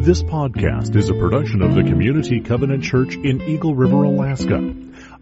This 0.00 0.22
podcast 0.22 0.96
is 0.96 1.10
a 1.10 1.14
production 1.14 1.60
of 1.60 1.74
the 1.74 1.82
Community 1.82 2.40
Covenant 2.40 2.82
Church 2.82 3.16
in 3.16 3.42
Eagle 3.42 3.74
River, 3.74 4.04
Alaska. 4.04 4.74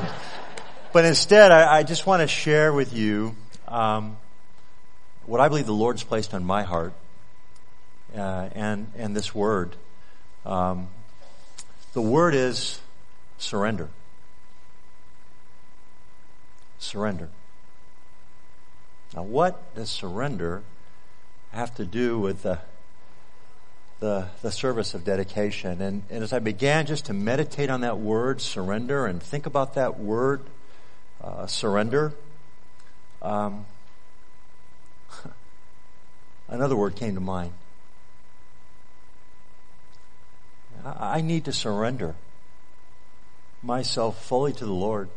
But 0.93 1.05
instead, 1.05 1.51
I, 1.51 1.79
I 1.79 1.83
just 1.83 2.05
want 2.05 2.21
to 2.21 2.27
share 2.27 2.71
with 2.71 2.93
you 2.93 3.35
um, 3.67 4.17
what 5.25 5.41
I 5.41 5.47
believe 5.47 5.65
the 5.65 5.73
Lord's 5.73 6.03
placed 6.03 6.33
on 6.33 6.43
my 6.43 6.63
heart, 6.63 6.93
uh, 8.15 8.49
and 8.53 8.91
and 8.97 9.15
this 9.15 9.35
word. 9.35 9.75
Um, 10.45 10.87
the 11.93 12.01
word 12.01 12.33
is 12.33 12.79
surrender 13.37 13.89
surrender. 16.79 17.29
Now, 19.15 19.23
what 19.23 19.75
does 19.75 19.89
surrender 19.89 20.63
have 21.51 21.73
to 21.75 21.85
do 21.85 22.19
with 22.19 22.43
the 22.43 22.59
the, 23.99 24.27
the 24.41 24.51
service 24.51 24.93
of 24.93 25.03
dedication? 25.03 25.81
And, 25.81 26.03
and 26.09 26.23
as 26.23 26.31
I 26.31 26.39
began 26.39 26.85
just 26.85 27.05
to 27.05 27.13
meditate 27.13 27.69
on 27.69 27.81
that 27.81 27.99
word, 27.99 28.41
surrender, 28.41 29.05
and 29.05 29.21
think 29.21 29.45
about 29.45 29.73
that 29.75 29.99
word, 29.99 30.41
uh, 31.21 31.47
surrender, 31.47 32.13
um, 33.21 33.65
another 36.47 36.75
word 36.75 36.95
came 36.95 37.15
to 37.15 37.21
mind. 37.21 37.51
I 40.85 41.19
need 41.19 41.45
to 41.45 41.51
surrender 41.51 42.15
myself 43.61 44.23
fully 44.23 44.53
to 44.53 44.65
the 44.65 44.73
Lord. 44.73 45.09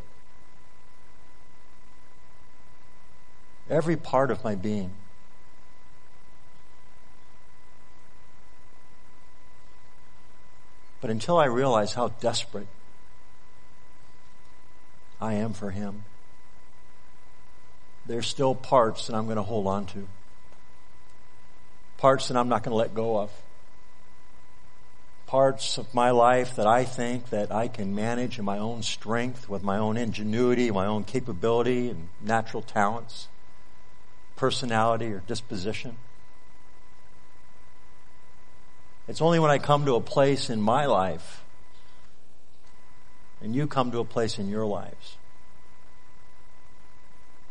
Every 3.73 3.97
part 3.97 4.29
of 4.29 4.43
my 4.43 4.55
being. 4.55 4.91
But 11.01 11.09
until 11.09 11.37
I 11.37 11.45
realize 11.45 11.93
how 11.93 12.09
desperate 12.21 12.67
I 15.19 15.33
am 15.33 15.53
for 15.53 15.71
Him, 15.71 16.03
there's 18.05 18.27
still 18.27 18.55
parts 18.55 19.07
that 19.07 19.15
I'm 19.15 19.25
going 19.25 19.37
to 19.37 19.43
hold 19.43 19.67
on 19.67 19.85
to. 19.87 20.07
Parts 21.97 22.27
that 22.27 22.37
I'm 22.37 22.47
not 22.47 22.63
going 22.63 22.71
to 22.71 22.77
let 22.77 22.93
go 22.93 23.17
of. 23.17 23.31
Parts 25.25 25.77
of 25.77 25.93
my 25.93 26.11
life 26.11 26.57
that 26.57 26.67
I 26.67 26.83
think 26.83 27.31
that 27.31 27.51
I 27.51 27.67
can 27.67 27.95
manage 27.95 28.37
in 28.37 28.45
my 28.45 28.59
own 28.59 28.83
strength, 28.83 29.49
with 29.49 29.63
my 29.63 29.77
own 29.77 29.97
ingenuity, 29.97 30.69
my 30.69 30.85
own 30.85 31.05
capability 31.05 31.89
and 31.89 32.09
natural 32.21 32.61
talents 32.61 33.27
personality 34.35 35.07
or 35.07 35.19
disposition. 35.27 35.97
It's 39.07 39.21
only 39.21 39.39
when 39.39 39.51
I 39.51 39.57
come 39.57 39.85
to 39.85 39.95
a 39.95 40.01
place 40.01 40.49
in 40.49 40.61
my 40.61 40.85
life 40.85 41.43
and 43.41 43.53
you 43.53 43.67
come 43.67 43.91
to 43.91 43.99
a 43.99 44.05
place 44.05 44.39
in 44.39 44.47
your 44.47 44.65
lives 44.65 45.17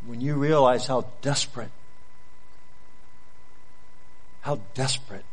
when 0.06 0.21
you 0.21 0.34
realize 0.34 0.87
how 0.87 1.06
desperate, 1.21 1.71
how 4.41 4.60
desperate 4.75 5.25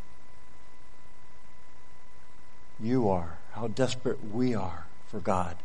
you 2.80 3.10
are, 3.10 3.38
how 3.54 3.68
desperate 3.68 4.20
we 4.32 4.54
are 4.54 4.86
for 5.08 5.20
God. 5.20 5.56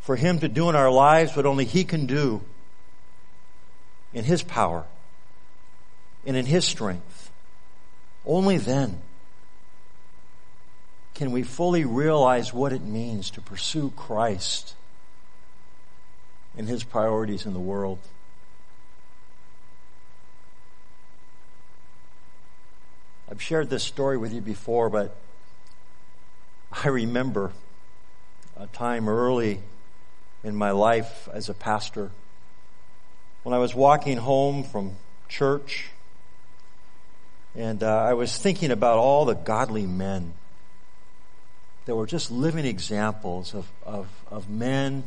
For 0.00 0.16
Him 0.16 0.40
to 0.40 0.48
do 0.48 0.68
in 0.68 0.74
our 0.74 0.90
lives 0.90 1.36
what 1.36 1.46
only 1.46 1.64
He 1.64 1.84
can 1.84 2.06
do 2.06 2.42
in 4.12 4.24
His 4.24 4.42
power 4.42 4.84
and 6.26 6.36
in 6.36 6.46
His 6.46 6.64
strength. 6.64 7.30
Only 8.26 8.58
then 8.58 9.00
can 11.14 11.32
we 11.32 11.42
fully 11.42 11.84
realize 11.84 12.52
what 12.52 12.72
it 12.72 12.82
means 12.82 13.30
to 13.30 13.40
pursue 13.40 13.92
Christ 13.96 14.74
and 16.56 16.68
His 16.68 16.82
priorities 16.82 17.46
in 17.46 17.52
the 17.52 17.60
world. 17.60 17.98
I've 23.30 23.40
shared 23.40 23.70
this 23.70 23.84
story 23.84 24.16
with 24.16 24.32
you 24.32 24.40
before, 24.40 24.90
but 24.90 25.16
I 26.72 26.88
remember 26.88 27.52
a 28.56 28.66
time 28.66 29.08
early 29.08 29.60
in 30.42 30.56
my 30.56 30.72
life 30.72 31.28
as 31.32 31.48
a 31.48 31.54
pastor 31.54 32.10
when 33.42 33.54
I 33.54 33.58
was 33.58 33.74
walking 33.74 34.18
home 34.18 34.64
from 34.64 34.96
church 35.28 35.88
and 37.54 37.82
uh, 37.82 37.86
I 37.86 38.12
was 38.12 38.36
thinking 38.36 38.70
about 38.70 38.98
all 38.98 39.24
the 39.24 39.34
godly 39.34 39.86
men 39.86 40.34
that 41.86 41.96
were 41.96 42.06
just 42.06 42.30
living 42.30 42.64
examples 42.64 43.54
of, 43.54 43.66
of, 43.84 44.08
of 44.30 44.48
men 44.48 45.04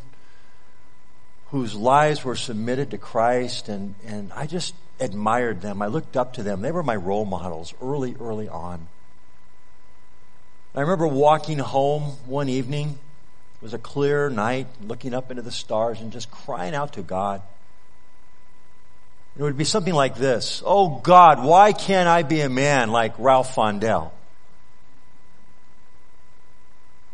whose 1.51 1.75
lives 1.75 2.23
were 2.25 2.35
submitted 2.35 2.91
to 2.91 2.97
Christ 2.97 3.69
and, 3.69 3.95
and 4.05 4.33
I 4.33 4.47
just 4.47 4.73
admired 4.99 5.61
them. 5.61 5.81
I 5.81 5.87
looked 5.87 6.17
up 6.17 6.33
to 6.33 6.43
them. 6.43 6.61
They 6.61 6.71
were 6.71 6.83
my 6.83 6.95
role 6.95 7.25
models 7.25 7.73
early, 7.81 8.15
early 8.19 8.49
on. 8.49 8.87
I 10.75 10.81
remember 10.81 11.05
walking 11.05 11.59
home 11.59 12.03
one 12.25 12.49
evening. 12.49 12.97
It 13.55 13.61
was 13.61 13.75
a 13.75 13.79
clear 13.79 14.31
night, 14.31 14.65
looking 14.81 15.13
up 15.13 15.29
into 15.29 15.43
the 15.43 15.51
stars 15.51 16.01
and 16.01 16.11
just 16.11 16.31
crying 16.31 16.73
out 16.73 16.93
to 16.93 17.03
God. 17.03 17.43
It 19.35 19.41
would 19.41 19.57
be 19.57 19.63
something 19.63 19.93
like 19.93 20.15
this. 20.15 20.61
Oh 20.65 20.99
God, 20.99 21.43
why 21.43 21.73
can't 21.73 22.07
I 22.07 22.23
be 22.23 22.41
a 22.41 22.49
man 22.49 22.91
like 22.91 23.13
Ralph 23.17 23.55
Fondell? 23.55 24.11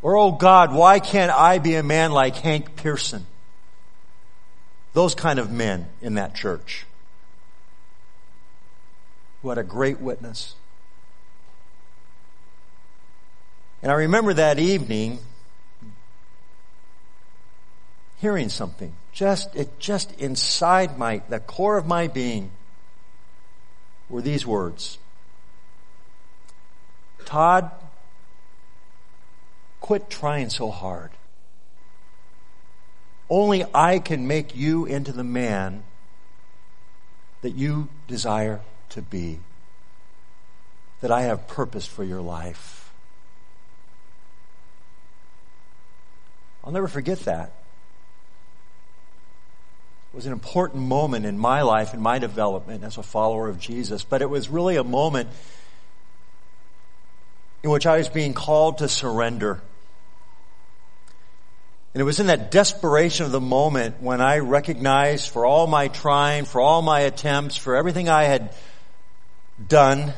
Or, 0.01 0.17
oh 0.17 0.31
God, 0.31 0.73
why 0.73 0.99
can't 0.99 1.31
I 1.31 1.59
be 1.59 1.75
a 1.75 1.83
man 1.83 2.11
like 2.11 2.35
Hank 2.37 2.75
Pearson? 2.77 3.25
Those 4.93 5.13
kind 5.13 5.39
of 5.39 5.51
men 5.51 5.87
in 6.01 6.15
that 6.15 6.35
church 6.35 6.85
who 9.41 9.49
had 9.49 9.57
a 9.57 9.63
great 9.63 9.99
witness. 9.99 10.55
And 13.81 13.91
I 13.91 13.95
remember 13.95 14.33
that 14.33 14.59
evening 14.59 15.19
hearing 18.17 18.49
something. 18.49 18.93
Just, 19.11 19.55
it 19.55 19.79
just 19.79 20.17
inside 20.19 20.97
my, 20.97 21.21
the 21.29 21.39
core 21.39 21.77
of 21.77 21.85
my 21.85 22.07
being 22.07 22.51
were 24.09 24.21
these 24.21 24.45
words. 24.45 24.97
Todd, 27.25 27.71
quit 29.81 30.09
trying 30.09 30.49
so 30.49 30.71
hard. 30.71 31.11
Only 33.29 33.63
I 33.73 33.99
can 33.99 34.27
make 34.27 34.55
you 34.55 34.85
into 34.85 35.11
the 35.11 35.23
man 35.23 35.83
that 37.41 37.51
you 37.51 37.89
desire 38.07 38.61
to 38.89 39.01
be. 39.01 39.39
That 41.01 41.11
I 41.11 41.21
have 41.21 41.47
purpose 41.47 41.85
for 41.85 42.03
your 42.03 42.21
life. 42.21 42.91
I'll 46.63 46.71
never 46.71 46.87
forget 46.87 47.19
that. 47.21 47.53
Was 50.13 50.25
an 50.25 50.31
important 50.33 50.83
moment 50.83 51.25
in 51.25 51.37
my 51.37 51.61
life, 51.61 51.93
and 51.93 52.01
my 52.01 52.19
development 52.19 52.83
as 52.83 52.97
a 52.97 53.03
follower 53.03 53.47
of 53.47 53.59
Jesus. 53.59 54.03
But 54.03 54.21
it 54.21 54.29
was 54.29 54.49
really 54.49 54.75
a 54.75 54.83
moment 54.83 55.29
in 57.63 57.69
which 57.69 57.85
I 57.85 57.97
was 57.97 58.09
being 58.09 58.33
called 58.33 58.79
to 58.79 58.87
surrender. 58.87 59.61
And 61.93 62.01
it 62.01 62.03
was 62.03 62.19
in 62.19 62.27
that 62.27 62.51
desperation 62.51 63.25
of 63.25 63.31
the 63.31 63.41
moment 63.41 64.01
when 64.01 64.21
I 64.21 64.39
recognized 64.39 65.29
for 65.29 65.45
all 65.45 65.67
my 65.67 65.87
trying, 65.87 66.45
for 66.45 66.61
all 66.61 66.81
my 66.81 67.01
attempts, 67.01 67.55
for 67.55 67.75
everything 67.75 68.09
I 68.09 68.23
had 68.23 68.53
done, 69.67 70.13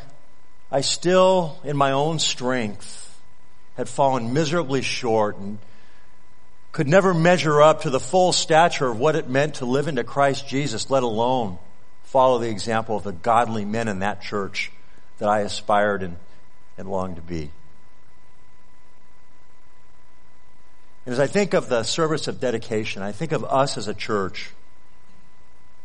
I 0.71 0.81
still, 0.81 1.59
in 1.63 1.75
my 1.75 1.91
own 1.91 2.19
strength, 2.19 3.19
had 3.75 3.89
fallen 3.89 4.33
miserably 4.33 4.81
short 4.81 5.37
and 5.37 5.59
could 6.71 6.87
never 6.87 7.13
measure 7.13 7.61
up 7.61 7.81
to 7.81 7.89
the 7.89 7.99
full 7.99 8.31
stature 8.31 8.87
of 8.87 8.99
what 8.99 9.15
it 9.15 9.29
meant 9.29 9.55
to 9.55 9.65
live 9.65 9.87
into 9.87 10.03
Christ 10.03 10.47
Jesus, 10.47 10.89
let 10.89 11.03
alone 11.03 11.57
follow 12.03 12.39
the 12.39 12.49
example 12.49 12.95
of 12.95 13.03
the 13.03 13.11
godly 13.11 13.65
men 13.65 13.87
in 13.87 13.99
that 13.99 14.21
church 14.21 14.71
that 15.17 15.29
I 15.29 15.41
aspired 15.41 16.01
and, 16.03 16.17
and 16.77 16.89
longed 16.89 17.17
to 17.17 17.21
be. 17.21 17.51
And 21.05 21.13
as 21.13 21.19
I 21.19 21.27
think 21.27 21.53
of 21.53 21.67
the 21.67 21.83
service 21.83 22.27
of 22.27 22.39
dedication, 22.39 23.01
I 23.01 23.11
think 23.11 23.31
of 23.31 23.43
us 23.43 23.77
as 23.77 23.87
a 23.87 23.93
church. 23.93 24.51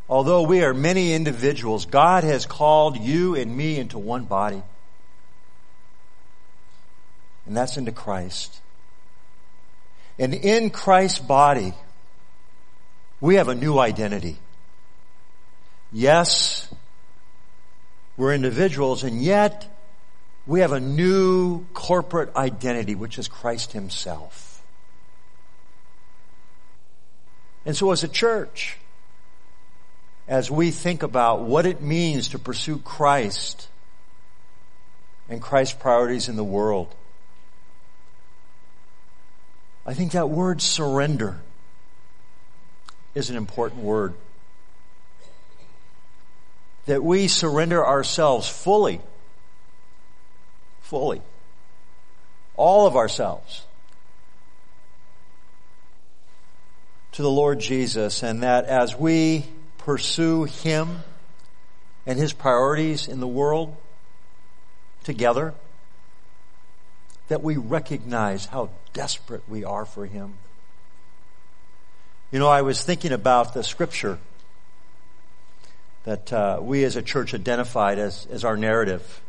Although 0.09 0.43
we 0.43 0.63
are 0.63 0.75
many 0.75 1.15
individuals, 1.15 1.87
God 1.87 2.23
has 2.23 2.47
called 2.47 2.97
you 2.99 3.35
and 3.35 3.57
me 3.57 3.79
into 3.79 3.99
one 3.99 4.25
body. 4.25 4.63
And 7.47 7.57
that's 7.57 7.77
into 7.77 7.93
Christ. 7.93 8.61
And 10.19 10.35
in 10.35 10.71
Christ's 10.71 11.19
body, 11.19 11.75
we 13.21 13.37
have 13.37 13.49
a 13.49 13.55
new 13.55 13.79
identity. 13.79 14.39
Yes, 15.93 16.69
we're 18.17 18.35
individuals, 18.35 19.05
and 19.05 19.23
yet 19.23 19.69
we 20.47 20.61
have 20.61 20.73
a 20.73 20.81
new 20.81 21.67
corporate 21.75 22.35
identity, 22.35 22.95
which 22.95 23.19
is 23.19 23.29
Christ 23.29 23.73
Himself. 23.73 24.63
And 27.65 27.77
so 27.77 27.91
as 27.91 28.05
a 28.05 28.09
church, 28.09 28.79
as 30.29 30.51
we 30.51 30.71
think 30.71 31.03
about 31.03 31.43
what 31.43 31.67
it 31.67 31.83
means 31.83 32.29
to 32.29 32.39
pursue 32.39 32.79
Christ 32.79 33.69
and 35.29 35.43
Christ's 35.43 35.75
priorities 35.75 36.29
in 36.29 36.37
the 36.37 36.45
world, 36.45 36.95
I 39.87 39.95
think 39.95 40.13
that 40.13 40.29
word 40.29 40.61
surrender 40.61 41.39
is 43.15 43.31
an 43.31 43.37
important 43.37 43.83
word. 43.83 44.15
That 46.87 47.05
we 47.05 47.29
surrender 47.29 47.87
ourselves 47.87 48.49
fully, 48.49 49.01
fully, 50.81 51.23
all 52.57 52.87
of 52.87 52.97
ourselves 52.97 53.65
to 57.13 57.23
the 57.23 57.31
Lord 57.31 57.61
Jesus 57.61 58.23
and 58.23 58.43
that 58.43 58.67
as 58.67 58.97
we 58.97 59.47
pursue 59.79 60.45
Him 60.45 60.99
and 62.05 62.19
His 62.19 62.33
priorities 62.33 63.07
in 63.09 63.21
the 63.21 63.27
world 63.27 63.77
together, 65.05 65.55
that 67.29 67.43
we 67.43 67.57
recognize 67.57 68.47
how 68.47 68.71
desperate 68.93 69.43
we 69.49 69.65
are 69.65 69.85
for 69.85 70.07
Him. 70.07 70.35
You 72.31 72.39
know, 72.39 72.49
I 72.49 72.63
was 72.63 72.83
thinking 72.83 73.13
about 73.13 73.55
the 73.55 73.63
scripture 73.63 74.19
that 76.05 76.33
uh, 76.33 76.59
we 76.63 76.85
as 76.85 76.97
a 76.97 77.03
church 77.03 77.35
identified 77.35 77.99
as, 77.99 78.27
as 78.31 78.45
our 78.45 78.57
narrative. 78.57 79.21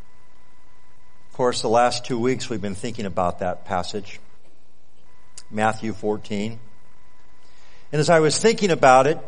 Of 1.30 1.36
course, 1.36 1.60
the 1.60 1.68
last 1.68 2.04
two 2.04 2.18
weeks 2.18 2.48
we've 2.48 2.62
been 2.62 2.74
thinking 2.74 3.04
about 3.04 3.40
that 3.40 3.64
passage, 3.64 4.20
Matthew 5.50 5.92
14. 5.92 6.58
And 7.90 8.00
as 8.00 8.10
I 8.10 8.20
was 8.20 8.38
thinking 8.38 8.70
about 8.70 9.06
it, 9.06 9.18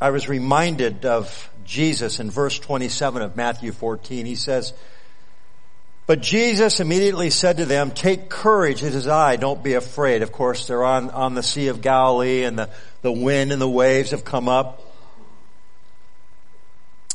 I 0.00 0.10
was 0.10 0.28
reminded 0.28 1.04
of 1.04 1.50
Jesus 1.64 2.20
in 2.20 2.30
verse 2.30 2.58
27 2.58 3.22
of 3.22 3.36
Matthew 3.36 3.72
14. 3.72 4.24
He 4.24 4.34
says, 4.34 4.72
but 6.10 6.22
Jesus 6.22 6.80
immediately 6.80 7.30
said 7.30 7.58
to 7.58 7.66
them, 7.66 7.92
take 7.92 8.28
courage, 8.28 8.82
it 8.82 8.96
is 8.96 9.06
I, 9.06 9.36
don't 9.36 9.62
be 9.62 9.74
afraid. 9.74 10.22
Of 10.22 10.32
course, 10.32 10.66
they're 10.66 10.82
on, 10.82 11.08
on 11.10 11.34
the 11.34 11.42
Sea 11.44 11.68
of 11.68 11.82
Galilee 11.82 12.42
and 12.42 12.58
the, 12.58 12.68
the 13.02 13.12
wind 13.12 13.52
and 13.52 13.62
the 13.62 13.68
waves 13.68 14.10
have 14.10 14.24
come 14.24 14.48
up. 14.48 14.82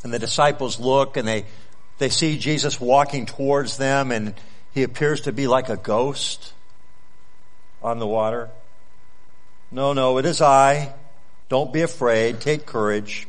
And 0.05 0.13
the 0.13 0.17
disciples 0.17 0.79
look 0.79 1.17
and 1.17 1.27
they, 1.27 1.43
they 1.97 2.07
see 2.07 2.37
Jesus 2.37 2.79
walking 2.79 3.25
towards 3.25 3.75
them 3.75 4.13
and 4.13 4.33
he 4.73 4.83
appears 4.83 5.19
to 5.23 5.33
be 5.33 5.45
like 5.45 5.67
a 5.67 5.75
ghost 5.75 6.53
on 7.83 7.99
the 7.99 8.07
water. 8.07 8.49
No, 9.71 9.91
no, 9.91 10.19
it 10.19 10.25
is 10.25 10.41
I. 10.41 10.93
Don't 11.49 11.73
be 11.73 11.81
afraid. 11.81 12.39
Take 12.39 12.65
courage. 12.65 13.27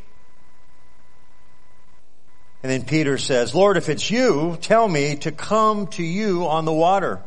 And 2.67 2.73
then 2.73 2.83
Peter 2.85 3.17
says, 3.17 3.55
Lord, 3.55 3.77
if 3.77 3.89
it's 3.89 4.11
you, 4.11 4.59
tell 4.61 4.89
me 4.89 5.15
to 5.19 5.31
come 5.31 5.87
to 5.87 6.03
you 6.03 6.49
on 6.49 6.65
the 6.65 6.73
water. 6.73 7.23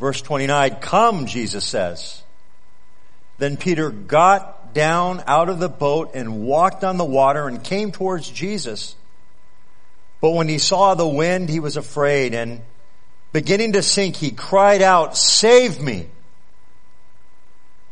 Verse 0.00 0.20
29, 0.22 0.78
come, 0.80 1.26
Jesus 1.26 1.64
says. 1.64 2.20
Then 3.38 3.56
Peter 3.56 3.90
got 3.90 4.74
down 4.74 5.22
out 5.28 5.48
of 5.48 5.60
the 5.60 5.68
boat 5.68 6.16
and 6.16 6.42
walked 6.42 6.82
on 6.82 6.96
the 6.96 7.04
water 7.04 7.46
and 7.46 7.62
came 7.62 7.92
towards 7.92 8.28
Jesus. 8.28 8.96
But 10.20 10.32
when 10.32 10.48
he 10.48 10.58
saw 10.58 10.96
the 10.96 11.06
wind, 11.06 11.48
he 11.48 11.60
was 11.60 11.76
afraid 11.76 12.34
and 12.34 12.62
beginning 13.32 13.74
to 13.74 13.82
sink, 13.82 14.16
he 14.16 14.32
cried 14.32 14.82
out, 14.82 15.16
save 15.16 15.80
me! 15.80 16.08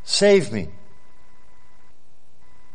Save 0.02 0.50
me! 0.50 0.70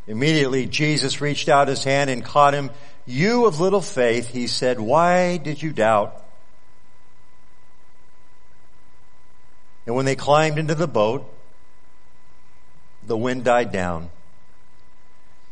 Immediately 0.08 0.68
Jesus 0.68 1.20
reached 1.20 1.50
out 1.50 1.68
his 1.68 1.84
hand 1.84 2.10
and 2.10 2.24
caught 2.24 2.54
him 2.54 2.72
you 3.10 3.46
of 3.46 3.60
little 3.60 3.82
faith, 3.82 4.30
he 4.30 4.48
said, 4.48 4.80
why 4.80 5.38
did 5.38 5.62
you 5.62 5.72
doubt? 5.72 6.24
And 9.86 9.96
when 9.96 10.06
they 10.06 10.16
climbed 10.16 10.60
into 10.60 10.76
the 10.76 10.88
boat, 10.88 11.28
the 13.08 13.18
wind 13.18 13.44
died 13.44 13.72
down. 13.72 14.12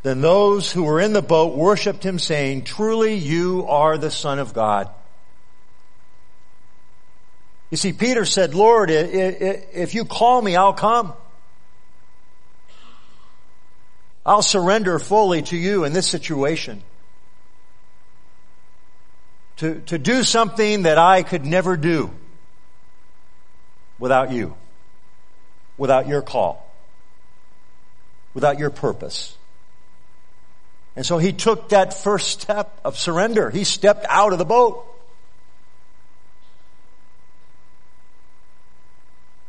Then 0.03 0.21
those 0.21 0.71
who 0.71 0.83
were 0.83 1.01
in 1.01 1.13
the 1.13 1.23
boat 1.23 1.55
worshiped 1.55 2.03
him 2.03 2.19
saying, 2.19 2.63
truly 2.63 3.15
you 3.15 3.65
are 3.67 3.97
the 3.97 4.11
son 4.11 4.37
of 4.37 4.53
God. 4.53 4.89
You 7.71 7.77
see, 7.77 7.91
Peter 7.91 8.23
said, 8.23 8.53
Lord, 8.53 8.89
if 8.91 9.95
you 9.95 10.05
call 10.05 10.41
me, 10.41 10.55
I'll 10.55 10.73
come. 10.73 11.13
I'll 14.25 14.41
surrender 14.41 14.99
fully 14.99 15.41
to 15.41 15.57
you 15.57 15.83
in 15.83 15.93
this 15.93 16.07
situation 16.07 16.83
to, 19.57 19.81
to 19.81 19.97
do 19.97 20.23
something 20.23 20.83
that 20.83 20.97
I 20.97 21.23
could 21.23 21.45
never 21.45 21.77
do 21.77 22.11
without 23.99 24.31
you, 24.31 24.55
without 25.77 26.07
your 26.07 26.21
call, 26.21 26.71
without 28.33 28.59
your 28.59 28.69
purpose. 28.69 29.35
And 30.95 31.05
so 31.05 31.17
he 31.17 31.31
took 31.31 31.69
that 31.69 31.93
first 31.93 32.41
step 32.41 32.79
of 32.83 32.97
surrender. 32.97 33.49
He 33.49 33.63
stepped 33.63 34.05
out 34.09 34.33
of 34.33 34.39
the 34.39 34.45
boat. 34.45 34.83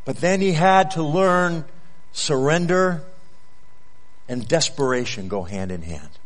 But 0.05 0.17
then 0.17 0.41
he 0.41 0.53
had 0.53 0.91
to 0.91 1.03
learn 1.03 1.65
surrender 2.11 3.03
and 4.27 4.47
desperation 4.47 5.27
go 5.27 5.43
hand 5.43 5.71
in 5.71 5.81
hand. 5.81 6.18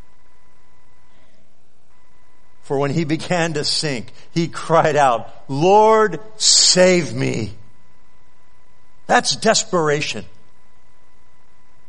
For 2.64 2.78
when 2.80 2.92
he 2.92 3.04
began 3.04 3.54
to 3.54 3.64
sink, 3.64 4.12
he 4.32 4.48
cried 4.48 4.96
out, 4.96 5.30
Lord, 5.48 6.20
save 6.38 7.14
me. 7.14 7.54
That's 9.06 9.36
desperation. 9.36 10.26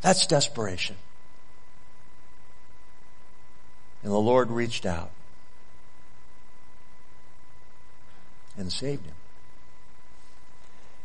That's 0.02 0.26
desperation. 0.26 0.96
And 4.02 4.12
the 4.12 4.18
Lord 4.18 4.50
reached 4.50 4.84
out 4.84 5.10
and 8.58 8.70
saved 8.70 9.06
him. 9.06 9.14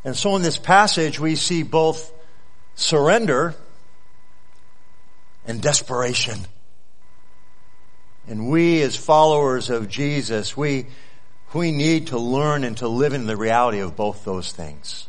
And 0.03 0.17
so 0.17 0.35
in 0.35 0.41
this 0.41 0.57
passage, 0.57 1.19
we 1.19 1.35
see 1.35 1.63
both 1.63 2.11
surrender 2.75 3.55
and 5.45 5.61
desperation. 5.61 6.39
And 8.29 8.47
we 8.47 8.83
as 8.83 8.95
followers 8.95 9.71
of 9.71 9.89
Jesus, 9.89 10.55
we, 10.55 10.85
we 11.51 11.71
need 11.71 12.07
to 12.07 12.19
learn 12.19 12.63
and 12.63 12.77
to 12.77 12.87
live 12.87 13.13
in 13.13 13.25
the 13.25 13.35
reality 13.35 13.79
of 13.79 13.95
both 13.95 14.23
those 14.23 14.51
things. 14.51 15.07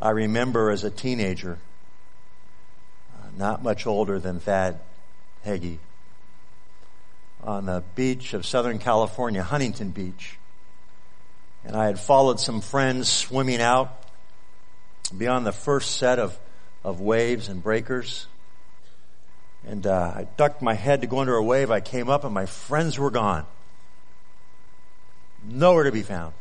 I 0.00 0.08
remember 0.10 0.70
as 0.70 0.82
a 0.82 0.90
teenager 0.90 1.58
uh, 3.14 3.26
not 3.36 3.62
much 3.62 3.86
older 3.86 4.18
than 4.18 4.40
Thad 4.40 4.80
Heggie, 5.44 5.78
on 7.44 7.66
the 7.66 7.84
beach 7.94 8.32
of 8.32 8.46
Southern 8.46 8.78
California, 8.78 9.42
Huntington 9.42 9.90
Beach. 9.90 10.38
And 11.66 11.76
I 11.76 11.84
had 11.84 12.00
followed 12.00 12.40
some 12.40 12.62
friends 12.62 13.10
swimming 13.10 13.60
out 13.60 14.04
beyond 15.14 15.44
the 15.44 15.52
first 15.52 15.96
set 15.96 16.18
of, 16.18 16.38
of 16.82 16.98
waves 16.98 17.50
and 17.50 17.62
breakers. 17.62 18.26
And 19.66 19.86
uh, 19.86 20.12
I 20.14 20.26
ducked 20.36 20.62
my 20.62 20.74
head 20.74 21.00
to 21.02 21.06
go 21.06 21.18
under 21.18 21.34
a 21.34 21.42
wave. 21.42 21.70
I 21.70 21.80
came 21.80 22.08
up 22.08 22.24
and 22.24 22.32
my 22.32 22.46
friends 22.46 22.98
were 22.98 23.10
gone. 23.10 23.44
Nowhere 25.46 25.84
to 25.84 25.92
be 25.92 26.02
found. 26.02 26.32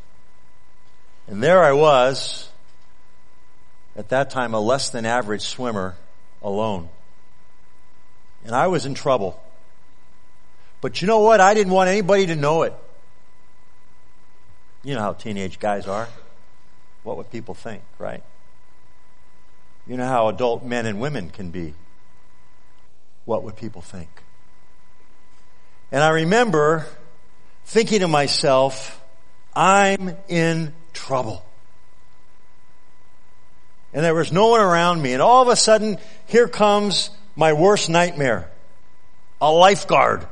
And 1.28 1.44
there 1.44 1.64
I 1.64 1.74
was, 1.74 2.50
at 3.96 4.10
that 4.10 4.30
time 4.30 4.54
a 4.54 4.60
less 4.60 4.90
than 4.90 5.06
average 5.06 5.42
swimmer, 5.42 5.96
alone. 6.42 6.90
And 8.46 8.56
I 8.56 8.68
was 8.68 8.86
in 8.86 8.94
trouble. 8.94 9.42
But 10.80 11.02
you 11.02 11.08
know 11.08 11.20
what? 11.20 11.42
I 11.42 11.54
didn't 11.54 11.74
want 11.74 11.90
anybody 11.90 12.28
to 12.28 12.36
know 12.36 12.62
it. 12.64 12.74
You 14.84 14.94
know 14.94 15.02
how 15.02 15.14
teenage 15.14 15.60
guys 15.60 15.88
are. 15.88 16.08
What 17.04 17.18
would 17.18 17.32
people 17.32 17.56
think, 17.56 17.82
right? 18.00 18.24
You 19.88 19.98
know 19.98 20.06
how 20.06 20.28
adult 20.28 20.64
men 20.64 20.86
and 20.86 21.00
women 21.00 21.30
can 21.30 21.50
be. 21.50 21.74
What 23.28 23.44
would 23.44 23.58
people 23.58 23.82
think? 23.82 24.08
And 25.92 26.02
I 26.02 26.12
remember 26.12 26.86
thinking 27.66 28.00
to 28.00 28.08
myself, 28.08 29.04
I'm 29.54 30.16
in 30.30 30.74
trouble. 30.94 31.46
And 33.94 34.06
there 34.06 34.16
was 34.16 34.32
no 34.32 34.48
one 34.48 34.62
around 34.62 35.02
me. 35.02 35.12
And 35.12 35.22
all 35.22 35.42
of 35.42 35.50
a 35.50 35.58
sudden, 35.58 35.98
here 36.28 36.48
comes 36.48 37.10
my 37.36 37.52
worst 37.52 37.90
nightmare. 37.90 38.50
A 39.42 39.52
lifeguard. 39.52 40.26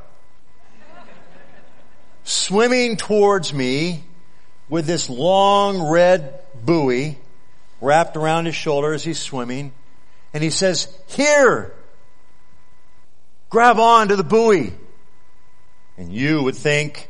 swimming 2.24 2.96
towards 2.96 3.52
me 3.52 4.04
with 4.70 4.86
this 4.86 5.10
long 5.10 5.82
red 5.82 6.40
buoy 6.64 7.18
wrapped 7.82 8.16
around 8.16 8.46
his 8.46 8.54
shoulder 8.54 8.94
as 8.94 9.04
he's 9.04 9.18
swimming. 9.18 9.72
And 10.32 10.42
he 10.42 10.48
says, 10.48 10.88
here, 11.08 11.74
grab 13.48 13.78
on 13.78 14.08
to 14.08 14.16
the 14.16 14.24
buoy. 14.24 14.72
And 15.96 16.12
you 16.12 16.42
would 16.42 16.56
think 16.56 17.08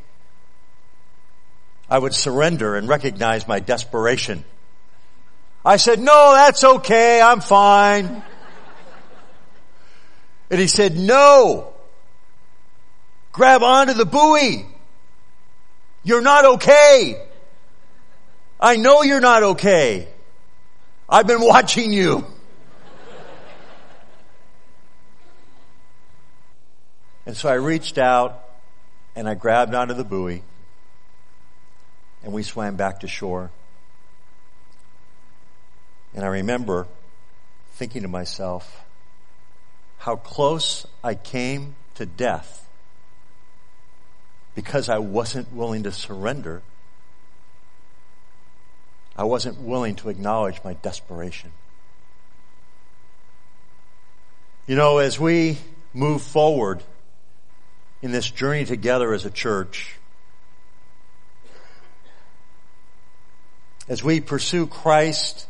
I 1.89 1.99
would 1.99 2.15
surrender 2.15 2.77
and 2.77 2.89
recognize 2.89 3.47
my 3.47 3.61
desperation. 3.61 4.45
I 5.65 5.77
said, 5.77 5.99
no, 5.99 6.33
that's 6.35 6.63
okay. 6.63 7.21
I'm 7.21 7.41
fine. 7.41 8.23
And 10.51 10.61
he 10.61 10.69
said, 10.69 10.97
no, 10.97 11.73
grab 13.33 13.63
onto 13.63 13.95
the 13.95 14.07
buoy. 14.07 14.67
You're 16.05 16.23
not 16.23 16.45
okay. 16.45 17.21
I 18.61 18.77
know 18.77 19.03
you're 19.03 19.21
not 19.21 19.43
okay. 19.43 20.09
I've 21.09 21.27
been 21.27 21.41
watching 21.41 21.93
you. 21.93 22.25
And 27.27 27.37
so 27.37 27.49
I 27.49 27.55
reached 27.55 27.99
out 27.99 28.43
and 29.15 29.29
I 29.29 29.35
grabbed 29.35 29.75
onto 29.75 29.95
the 29.95 30.05
buoy 30.05 30.43
and 32.23 32.33
we 32.33 32.43
swam 32.43 32.77
back 32.77 33.01
to 33.01 33.09
shore. 33.09 33.51
And 36.15 36.25
I 36.25 36.29
remember 36.29 36.87
thinking 37.73 38.03
to 38.03 38.09
myself 38.09 38.85
how 39.99 40.17
close 40.17 40.87
I 41.05 41.15
came 41.15 41.75
to 41.97 42.07
death 42.07 42.67
because 44.55 44.89
I 44.89 44.99
wasn't 44.99 45.53
willing 45.53 45.83
to 45.83 45.93
surrender 45.93 46.63
I 49.17 49.25
wasn't 49.25 49.61
willing 49.61 49.95
to 49.97 50.11
acknowledge 50.11 50.61
my 50.63 50.75
desperation. 50.75 51.53
You 54.67 54.77
know, 54.77 54.99
as 54.99 55.19
we 55.19 55.59
move 55.95 56.21
forward 56.21 56.83
in 58.07 58.13
this 58.13 58.31
journey 58.31 58.65
together 58.65 59.13
as 59.13 59.25
a 59.25 59.31
church, 59.31 59.97
as 63.89 64.01
we 64.01 64.21
pursue 64.21 64.69
Christ 64.69 65.49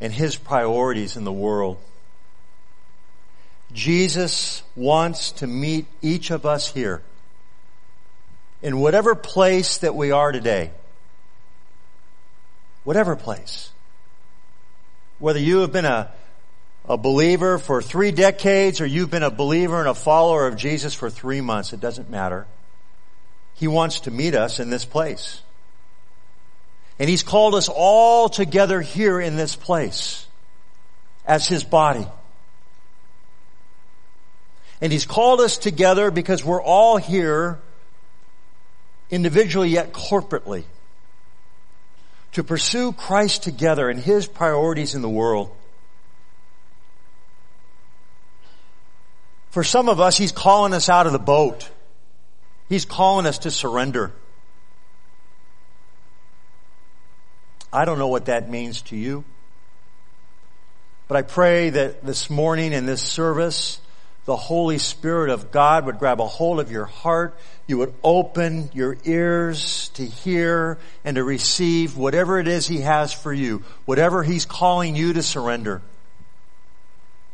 and 0.00 0.12
His 0.12 0.36
priorities 0.36 1.16
in 1.16 1.24
the 1.24 1.32
world, 1.32 1.78
Jesus 3.72 4.62
wants 4.76 5.32
to 5.32 5.48
meet 5.48 5.86
each 6.00 6.30
of 6.30 6.46
us 6.46 6.72
here 6.72 7.02
in 8.62 8.78
whatever 8.78 9.16
place 9.16 9.78
that 9.78 9.96
we 9.96 10.12
are 10.12 10.30
today 10.30 10.70
whatever 12.84 13.14
place. 13.16 13.70
Whether 15.18 15.38
you 15.38 15.58
have 15.58 15.72
been 15.72 15.84
a, 15.84 16.10
a 16.84 16.96
believer 16.96 17.58
for 17.58 17.80
three 17.80 18.10
decades 18.10 18.80
or 18.80 18.86
you've 18.86 19.10
been 19.10 19.22
a 19.22 19.30
believer 19.30 19.78
and 19.78 19.88
a 19.88 19.94
follower 19.94 20.46
of 20.46 20.56
Jesus 20.56 20.94
for 20.94 21.08
three 21.08 21.40
months, 21.40 21.72
it 21.72 21.80
doesn't 21.80 22.10
matter. 22.10 22.46
He 23.54 23.68
wants 23.68 24.00
to 24.00 24.10
meet 24.10 24.34
us 24.34 24.58
in 24.58 24.70
this 24.70 24.84
place. 24.84 25.42
And 26.98 27.08
He's 27.08 27.22
called 27.22 27.54
us 27.54 27.68
all 27.68 28.28
together 28.28 28.80
here 28.80 29.20
in 29.20 29.36
this 29.36 29.56
place 29.56 30.26
as 31.24 31.46
His 31.46 31.64
body. 31.64 32.06
And 34.80 34.92
He's 34.92 35.06
called 35.06 35.40
us 35.40 35.58
together 35.58 36.10
because 36.10 36.44
we're 36.44 36.62
all 36.62 36.96
here 36.96 37.60
individually 39.10 39.68
yet 39.68 39.92
corporately 39.92 40.64
to 42.32 42.42
pursue 42.42 42.92
Christ 42.92 43.42
together 43.44 43.88
and 43.88 44.00
His 44.00 44.26
priorities 44.26 44.94
in 44.94 45.02
the 45.02 45.08
world. 45.08 45.54
For 49.52 49.62
some 49.62 49.90
of 49.90 50.00
us, 50.00 50.16
He's 50.16 50.32
calling 50.32 50.72
us 50.72 50.88
out 50.88 51.06
of 51.06 51.12
the 51.12 51.18
boat. 51.18 51.70
He's 52.70 52.86
calling 52.86 53.26
us 53.26 53.38
to 53.40 53.50
surrender. 53.50 54.12
I 57.70 57.84
don't 57.84 57.98
know 57.98 58.08
what 58.08 58.26
that 58.26 58.48
means 58.48 58.80
to 58.82 58.96
you. 58.96 59.24
But 61.06 61.18
I 61.18 61.22
pray 61.22 61.68
that 61.68 62.02
this 62.02 62.30
morning 62.30 62.72
in 62.72 62.86
this 62.86 63.02
service, 63.02 63.78
the 64.24 64.36
Holy 64.36 64.78
Spirit 64.78 65.28
of 65.28 65.50
God 65.50 65.84
would 65.84 65.98
grab 65.98 66.22
a 66.22 66.26
hold 66.26 66.58
of 66.58 66.70
your 66.70 66.86
heart. 66.86 67.36
You 67.66 67.76
would 67.76 67.92
open 68.02 68.70
your 68.72 68.96
ears 69.04 69.90
to 69.96 70.06
hear 70.06 70.78
and 71.04 71.16
to 71.16 71.24
receive 71.24 71.98
whatever 71.98 72.38
it 72.38 72.48
is 72.48 72.66
He 72.66 72.80
has 72.80 73.12
for 73.12 73.34
you, 73.34 73.64
whatever 73.84 74.22
He's 74.22 74.46
calling 74.46 74.96
you 74.96 75.12
to 75.12 75.22
surrender. 75.22 75.82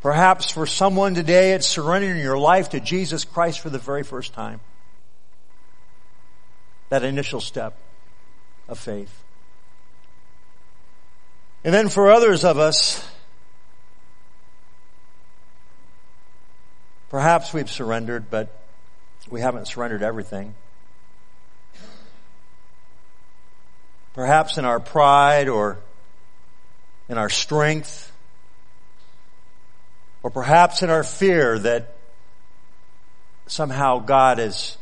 Perhaps 0.01 0.51
for 0.51 0.67
someone 0.67 1.15
today, 1.15 1.53
it's 1.53 1.67
surrendering 1.67 2.21
your 2.21 2.39
life 2.39 2.71
to 2.71 2.81
Jesus 2.81 3.25
Christ 3.25 3.61
for 3.61 3.71
the 3.71 3.79
very 3.79 4.03
first 4.03 4.33
time. 4.33 4.61
That 6.89 7.03
initial 7.03 7.41
step 7.41 7.77
of 8.69 8.79
faith. 8.79 9.25
And 11.65 11.75
then 11.75 11.89
for 11.89 12.11
others 12.11 12.45
of 12.45 12.59
us, 12.59 13.05
Perhaps 17.11 17.55
we've 17.55 17.71
surrendered, 17.71 18.31
but 18.31 18.55
we 19.31 19.41
haven't 19.41 19.67
surrendered 19.67 20.03
everything. 20.03 20.55
Perhaps 24.13 24.59
in 24.59 24.65
our 24.65 24.81
pride 24.81 25.49
or 25.49 25.79
in 27.09 27.17
our 27.17 27.31
strength, 27.31 28.08
or 30.23 30.31
perhaps 30.31 30.83
in 30.83 30.91
our 30.91 31.05
fear 31.05 31.59
that 31.59 31.95
somehow 33.47 33.99
God 33.99 34.39
is 34.39 34.77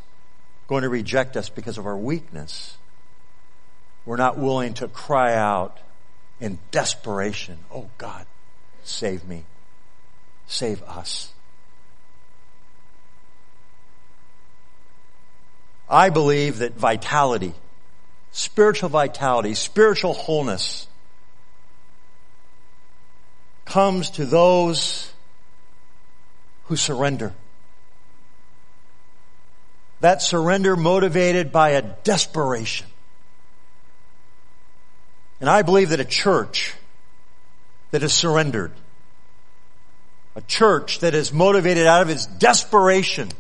going 0.69 0.83
to 0.83 0.89
reject 0.89 1.37
us 1.37 1.49
because 1.49 1.79
of 1.79 1.87
our 1.87 1.97
weakness. 1.97 2.77
We're 4.05 4.17
not 4.17 4.39
willing 4.39 4.75
to 4.75 4.89
cry 4.89 5.35
out 5.35 5.79
in 6.41 6.59
desperation, 6.71 7.59
Oh 7.73 7.89
God, 7.99 8.27
save 8.85 9.25
me. 9.25 9.45
Save 10.47 10.83
us. 10.85 11.33
I 15.89 16.11
believe 16.11 16.59
that 16.59 16.75
vitality, 16.75 17.55
spiritual 18.33 18.89
vitality, 18.89 19.55
spiritual 19.55 20.15
wholeness 20.15 20.89
comes 23.65 24.11
to 24.11 24.25
those 24.25 25.13
who 26.69 26.77
surrender. 26.77 27.33
That 30.01 30.23
surrender 30.23 30.77
motivated 30.77 31.53
by 31.53 31.71
a 31.71 31.83
desperation. 31.83 32.87
And 35.41 35.51
I 35.51 35.63
believe 35.63 35.91
that 35.91 36.01
a 36.01 36.05
church 36.05 36.75
that 37.91 38.03
is 38.03 38.13
surrendered 38.13 38.73
A 40.37 40.43
church 40.43 41.01
that 41.01 41.15
is 41.15 41.33
motivated 41.33 41.87
out 41.87 42.03
of 42.03 42.11
its 42.11 42.27
desperation 42.27 43.31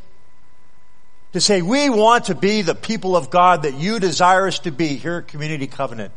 to 1.34 1.40
say, 1.42 1.60
we 1.60 1.90
want 1.90 2.24
to 2.26 2.34
be 2.34 2.62
the 2.62 2.74
people 2.74 3.14
of 3.14 3.28
God 3.28 3.64
that 3.64 3.74
you 3.74 4.00
desire 4.00 4.46
us 4.46 4.60
to 4.60 4.70
be 4.70 4.96
here 4.96 5.18
at 5.18 5.28
Community 5.28 5.66
Covenant. 5.66 6.12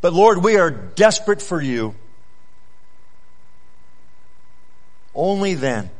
But 0.00 0.12
Lord, 0.12 0.42
we 0.42 0.56
are 0.56 0.72
desperate 0.72 1.40
for 1.40 1.62
you. 1.62 1.94
Only 5.14 5.54
then 5.54 5.90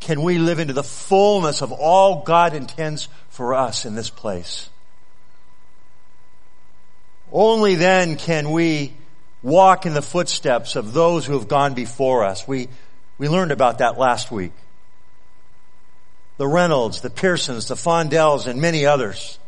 can 0.00 0.22
we 0.22 0.38
live 0.38 0.58
into 0.58 0.72
the 0.72 0.84
fullness 0.84 1.62
of 1.62 1.72
all 1.72 2.22
God 2.22 2.54
intends 2.54 3.08
for 3.28 3.54
us 3.54 3.84
in 3.84 3.94
this 3.94 4.10
place. 4.10 4.68
Only 7.32 7.74
then 7.74 8.16
can 8.16 8.52
we 8.52 8.94
walk 9.42 9.86
in 9.86 9.94
the 9.94 10.02
footsteps 10.02 10.76
of 10.76 10.92
those 10.92 11.26
who 11.26 11.34
have 11.34 11.48
gone 11.48 11.74
before 11.74 12.24
us. 12.24 12.46
We, 12.46 12.68
we 13.18 13.28
learned 13.28 13.52
about 13.52 13.78
that 13.78 13.98
last 13.98 14.30
week. 14.30 14.52
The 16.36 16.46
Reynolds, 16.46 17.00
the 17.00 17.10
Pearsons, 17.10 17.68
the 17.68 17.76
Fondells, 17.76 18.46
and 18.46 18.60
many 18.60 18.86
others 18.86 19.38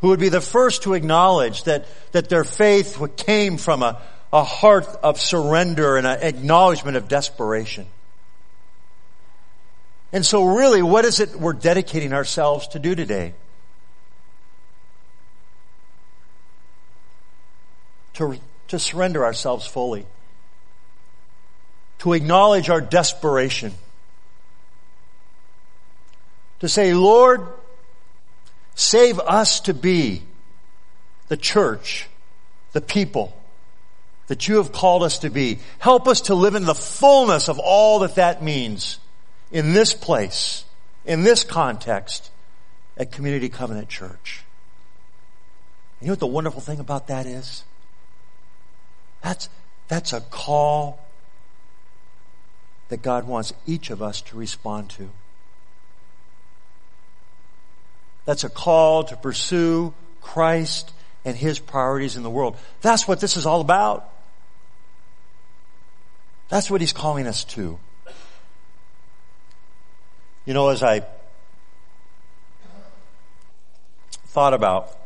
who 0.00 0.08
would 0.08 0.20
be 0.20 0.28
the 0.28 0.40
first 0.40 0.82
to 0.82 0.94
acknowledge 0.94 1.64
that, 1.64 1.86
that 2.12 2.28
their 2.28 2.44
faith 2.44 3.00
came 3.16 3.56
from 3.56 3.82
a, 3.82 4.00
a 4.32 4.42
heart 4.42 4.86
of 5.02 5.20
surrender 5.20 5.96
and 5.96 6.06
an 6.06 6.18
acknowledgement 6.20 6.96
of 6.96 7.08
desperation. 7.08 7.86
And 10.12 10.24
so 10.24 10.44
really, 10.44 10.82
what 10.82 11.04
is 11.04 11.20
it 11.20 11.36
we're 11.36 11.52
dedicating 11.52 12.12
ourselves 12.12 12.68
to 12.68 12.78
do 12.78 12.94
today? 12.94 13.34
To, 18.14 18.38
to 18.68 18.78
surrender 18.78 19.24
ourselves 19.24 19.66
fully. 19.66 20.06
To 21.98 22.12
acknowledge 22.12 22.70
our 22.70 22.80
desperation. 22.80 23.72
To 26.60 26.68
say, 26.68 26.94
Lord, 26.94 27.46
save 28.74 29.18
us 29.20 29.60
to 29.60 29.74
be 29.74 30.22
the 31.28 31.36
church, 31.36 32.06
the 32.72 32.80
people 32.80 33.36
that 34.26 34.48
you 34.48 34.56
have 34.56 34.72
called 34.72 35.02
us 35.02 35.18
to 35.20 35.30
be. 35.30 35.58
Help 35.78 36.08
us 36.08 36.22
to 36.22 36.34
live 36.34 36.54
in 36.54 36.64
the 36.64 36.74
fullness 36.74 37.48
of 37.48 37.58
all 37.58 38.00
that 38.00 38.16
that 38.16 38.42
means 38.42 38.98
in 39.50 39.72
this 39.72 39.94
place, 39.94 40.64
in 41.04 41.22
this 41.22 41.44
context, 41.44 42.30
at 42.96 43.12
Community 43.12 43.48
Covenant 43.48 43.88
Church. 43.88 44.42
You 46.00 46.08
know 46.08 46.12
what 46.12 46.20
the 46.20 46.26
wonderful 46.26 46.60
thing 46.60 46.80
about 46.80 47.06
that 47.06 47.26
is? 47.26 47.64
That's, 49.22 49.48
that's 49.88 50.12
a 50.12 50.20
call 50.20 51.00
that 52.88 53.02
God 53.02 53.26
wants 53.26 53.52
each 53.66 53.90
of 53.90 54.02
us 54.02 54.20
to 54.22 54.36
respond 54.36 54.90
to. 54.90 55.08
That's 58.24 58.44
a 58.44 58.48
call 58.48 59.04
to 59.04 59.16
pursue 59.16 59.94
Christ 60.20 60.92
and 61.24 61.36
His 61.36 61.58
priorities 61.58 62.16
in 62.16 62.22
the 62.22 62.30
world. 62.30 62.56
That's 62.82 63.08
what 63.08 63.20
this 63.20 63.36
is 63.36 63.46
all 63.46 63.60
about. 63.60 64.12
That's 66.48 66.70
what 66.70 66.80
He's 66.80 66.92
calling 66.92 67.26
us 67.26 67.44
to. 67.44 67.78
You 70.44 70.54
know, 70.54 70.68
as 70.68 70.82
I 70.82 71.04
thought 74.26 74.54
about 74.54 74.96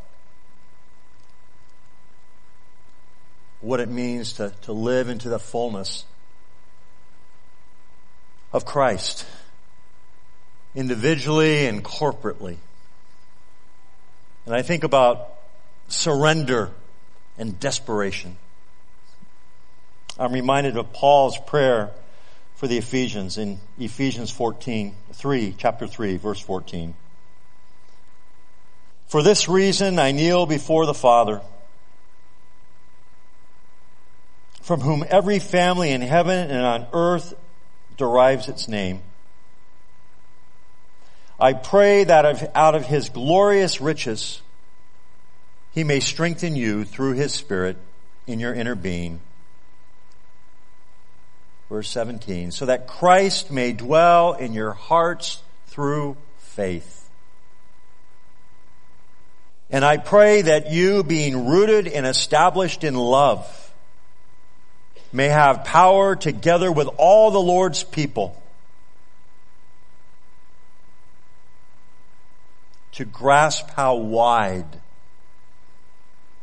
what 3.61 3.81
it 3.81 3.89
means 3.89 4.35
to, 4.35 4.53
to 4.63 4.73
live 4.73 5.09
into 5.09 5.29
the 5.29 5.39
fullness 5.39 6.05
of 8.53 8.65
Christ, 8.65 9.27
individually 10.75 11.67
and 11.67 11.85
corporately. 11.85 12.57
And 14.47 14.55
I 14.55 14.63
think 14.63 14.85
about 14.85 15.29
surrender 15.89 16.73
and 17.39 17.59
desperation. 17.61 18.37
I'm 20.21 20.33
reminded 20.35 20.77
of 20.77 20.93
Paul's 20.93 21.39
prayer 21.47 21.93
for 22.57 22.67
the 22.67 22.77
Ephesians 22.77 23.39
in 23.39 23.59
Ephesians 23.79 24.31
14, 24.31 24.95
3, 25.15 25.55
chapter 25.57 25.87
3, 25.87 26.19
verse 26.19 26.39
14. 26.39 26.95
For 29.09 29.23
this 29.23 29.49
reason 29.49 29.99
I 29.99 30.13
kneel 30.13 30.45
before 30.45 30.85
the 30.85 30.93
Father, 30.93 31.41
from 34.61 34.83
whom 34.83 35.07
every 35.09 35.39
family 35.39 35.91
in 35.91 36.03
heaven 36.03 36.51
and 36.51 36.67
on 36.67 36.87
earth 36.93 37.33
derives 37.97 38.47
its 38.47 38.69
name. 38.69 39.01
I 41.41 41.55
pray 41.55 42.05
that 42.05 42.55
out 42.55 42.75
of 42.75 42.85
his 42.85 43.09
glorious 43.09 43.81
riches, 43.81 44.43
he 45.73 45.83
may 45.83 46.01
strengthen 46.01 46.57
you 46.57 46.85
through 46.85 47.15
his 47.15 47.33
spirit 47.33 47.79
in 48.27 48.39
your 48.39 48.53
inner 48.53 48.75
being 48.75 49.21
verse 51.71 51.89
17, 51.89 52.51
so 52.51 52.67
that 52.67 52.89
Christ 52.89 53.53
may 53.53 53.73
dwell 53.73 54.33
in 54.33 54.53
your 54.53 54.73
hearts 54.73 55.41
through 55.69 56.17
faith. 56.39 57.09
And 59.71 59.85
I 59.85 59.97
pray 59.97 60.43
that 60.43 60.73
you, 60.73 61.05
being 61.05 61.47
rooted 61.47 61.87
and 61.87 62.05
established 62.05 62.83
in 62.83 62.97
love, 62.97 63.73
may 65.13 65.29
have 65.29 65.65
power 65.65 66.17
together 66.17 66.73
with 66.73 66.89
all 66.97 67.31
the 67.31 67.41
Lord's 67.41 67.85
people 67.85 68.37
to 72.93 73.05
grasp 73.05 73.71
how 73.71 73.95
wide 73.95 74.81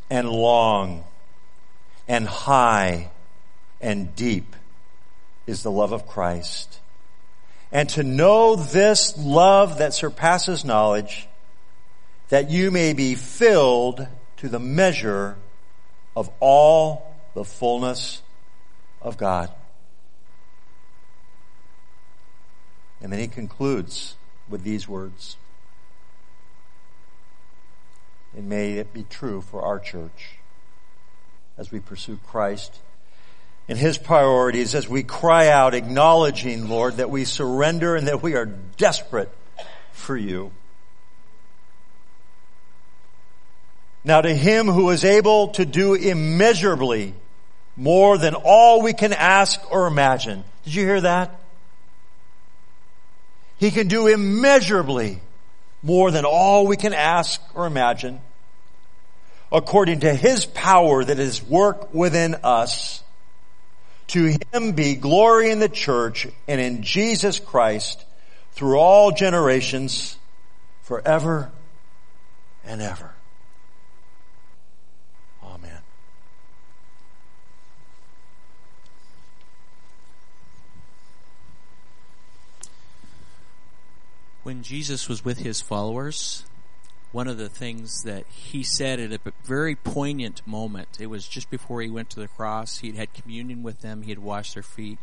and 0.09 0.29
long 0.29 1.03
and 2.07 2.25
high 2.25 3.09
and 3.81 4.15
deep 4.15 4.55
is 5.47 5.63
the 5.63 5.71
love 5.71 5.93
of 5.93 6.05
Christ. 6.05 6.79
And 7.71 7.89
to 7.89 8.03
know 8.03 8.55
this 8.55 9.17
love 9.17 9.79
that 9.79 9.93
surpasses 9.93 10.63
knowledge, 10.63 11.27
that 12.29 12.49
you 12.49 12.69
may 12.69 12.93
be 12.93 13.15
filled 13.15 14.07
to 14.37 14.49
the 14.49 14.59
measure 14.59 15.37
of 16.15 16.29
all 16.39 17.13
the 17.33 17.43
fullness 17.43 18.21
of 19.01 19.17
God. 19.17 19.51
And 23.01 23.11
then 23.11 23.19
he 23.19 23.27
concludes 23.27 24.15
with 24.49 24.63
these 24.63 24.87
words. 24.87 25.37
And 28.35 28.49
may 28.49 28.73
it 28.73 28.93
be 28.93 29.03
true 29.03 29.41
for 29.41 29.61
our 29.61 29.79
church 29.79 30.37
as 31.57 31.71
we 31.71 31.79
pursue 31.79 32.19
Christ 32.27 32.79
and 33.67 33.77
His 33.77 33.97
priorities 33.97 34.75
as 34.75 34.87
we 34.87 35.03
cry 35.03 35.49
out 35.49 35.73
acknowledging, 35.73 36.69
Lord, 36.69 36.97
that 36.97 37.09
we 37.09 37.25
surrender 37.25 37.95
and 37.95 38.07
that 38.07 38.23
we 38.23 38.35
are 38.35 38.45
desperate 38.45 39.31
for 39.91 40.15
you. 40.15 40.51
Now 44.03 44.21
to 44.21 44.33
Him 44.33 44.67
who 44.67 44.89
is 44.91 45.03
able 45.03 45.49
to 45.49 45.65
do 45.65 45.93
immeasurably 45.93 47.13
more 47.75 48.17
than 48.17 48.35
all 48.35 48.81
we 48.81 48.93
can 48.93 49.13
ask 49.13 49.59
or 49.71 49.87
imagine. 49.87 50.43
Did 50.63 50.75
you 50.75 50.83
hear 50.85 51.01
that? 51.01 51.39
He 53.57 53.71
can 53.71 53.87
do 53.87 54.07
immeasurably 54.07 55.19
more 55.83 56.11
than 56.11 56.25
all 56.25 56.67
we 56.67 56.77
can 56.77 56.93
ask 56.93 57.41
or 57.53 57.65
imagine 57.67 58.21
according 59.51 60.01
to 60.01 60.13
His 60.13 60.45
power 60.45 61.03
that 61.03 61.19
is 61.19 61.43
work 61.43 61.93
within 61.93 62.35
us. 62.43 63.03
To 64.07 64.37
him 64.53 64.71
be 64.71 64.95
glory 64.95 65.51
in 65.51 65.59
the 65.59 65.69
church 65.69 66.27
and 66.47 66.61
in 66.61 66.81
Jesus 66.81 67.39
Christ 67.39 68.05
through 68.53 68.77
all 68.77 69.11
generations 69.11 70.17
forever 70.81 71.51
and 72.65 72.81
ever. 72.81 73.11
Amen. 75.43 75.81
When 84.43 84.63
Jesus 84.63 85.09
was 85.09 85.25
with 85.25 85.39
his 85.39 85.59
followers, 85.59 86.45
one 87.11 87.27
of 87.27 87.37
the 87.37 87.49
things 87.49 88.03
that 88.03 88.25
he 88.27 88.63
said 88.63 88.99
at 88.99 89.11
a 89.11 89.33
very 89.43 89.75
poignant 89.75 90.45
moment. 90.45 90.97
It 90.99 91.07
was 91.07 91.27
just 91.27 91.49
before 91.49 91.81
he 91.81 91.89
went 91.89 92.09
to 92.11 92.19
the 92.19 92.27
cross. 92.27 92.79
He'd 92.79 92.95
had 92.95 93.13
communion 93.13 93.63
with 93.63 93.81
them. 93.81 94.01
He 94.01 94.11
had 94.11 94.19
washed 94.19 94.53
their 94.55 94.63
feet, 94.63 94.99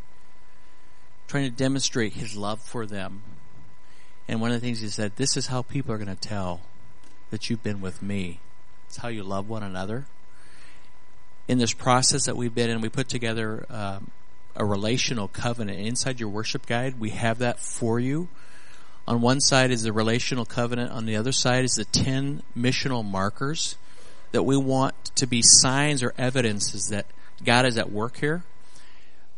trying 1.26 1.44
to 1.44 1.56
demonstrate 1.56 2.12
his 2.12 2.36
love 2.36 2.60
for 2.60 2.86
them. 2.86 3.22
And 4.28 4.40
one 4.40 4.52
of 4.52 4.60
the 4.60 4.66
things 4.66 4.80
he 4.80 4.88
said, 4.88 5.16
this 5.16 5.36
is 5.36 5.48
how 5.48 5.62
people 5.62 5.92
are 5.92 5.98
going 5.98 6.14
to 6.14 6.28
tell 6.28 6.60
that 7.30 7.48
you've 7.48 7.62
been 7.62 7.80
with 7.80 8.02
me. 8.02 8.40
It's 8.86 8.98
how 8.98 9.08
you 9.08 9.22
love 9.22 9.48
one 9.48 9.62
another. 9.62 10.06
in 11.46 11.58
this 11.58 11.72
process 11.72 12.26
that 12.26 12.36
we've 12.36 12.54
been 12.54 12.70
in, 12.70 12.80
we 12.80 12.88
put 12.88 13.08
together 13.08 13.66
um, 13.68 14.10
a 14.56 14.64
relational 14.64 15.28
covenant 15.28 15.78
inside 15.78 16.20
your 16.20 16.28
worship 16.28 16.66
guide. 16.66 16.98
We 16.98 17.10
have 17.10 17.38
that 17.38 17.58
for 17.58 18.00
you. 18.00 18.28
On 19.06 19.20
one 19.20 19.40
side 19.40 19.70
is 19.70 19.82
the 19.82 19.92
relational 19.92 20.44
covenant. 20.44 20.90
On 20.90 21.04
the 21.06 21.16
other 21.16 21.32
side 21.32 21.64
is 21.64 21.74
the 21.74 21.84
10 21.84 22.42
missional 22.56 23.04
markers 23.04 23.76
that 24.32 24.42
we 24.42 24.56
want 24.56 24.94
to 25.16 25.26
be 25.26 25.42
signs 25.42 26.02
or 26.02 26.14
evidences 26.16 26.88
that 26.88 27.06
God 27.44 27.66
is 27.66 27.76
at 27.78 27.90
work 27.90 28.16
here. 28.16 28.42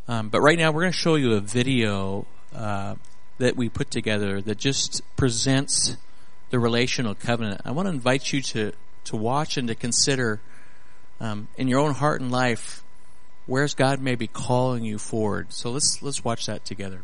Um, 0.08 0.28
but 0.28 0.40
right 0.40 0.56
now 0.56 0.70
we're 0.70 0.82
going 0.82 0.92
to 0.92 0.98
show 0.98 1.16
you 1.16 1.34
a 1.34 1.40
video 1.40 2.26
uh, 2.54 2.94
that 3.38 3.56
we 3.56 3.68
put 3.68 3.90
together 3.90 4.40
that 4.40 4.58
just 4.58 5.02
presents 5.16 5.96
the 6.50 6.58
relational 6.58 7.14
covenant. 7.14 7.60
I 7.64 7.72
want 7.72 7.86
to 7.86 7.90
invite 7.90 8.32
you 8.32 8.40
to, 8.42 8.72
to 9.04 9.16
watch 9.16 9.56
and 9.56 9.66
to 9.68 9.74
consider 9.74 10.40
um, 11.20 11.48
in 11.56 11.66
your 11.66 11.80
own 11.80 11.94
heart 11.94 12.20
and 12.20 12.30
life 12.30 12.84
where's 13.46 13.74
God 13.74 14.00
maybe 14.00 14.26
calling 14.26 14.84
you 14.84 14.98
forward. 14.98 15.52
So 15.52 15.70
let's 15.70 16.02
let's 16.02 16.24
watch 16.24 16.46
that 16.46 16.64
together. 16.64 17.02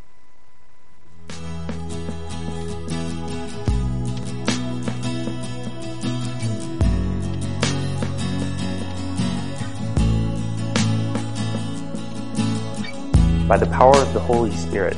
By 13.53 13.59
the 13.59 13.67
power 13.67 13.99
of 13.99 14.15
the 14.15 14.19
Holy 14.19 14.51
Spirit, 14.51 14.97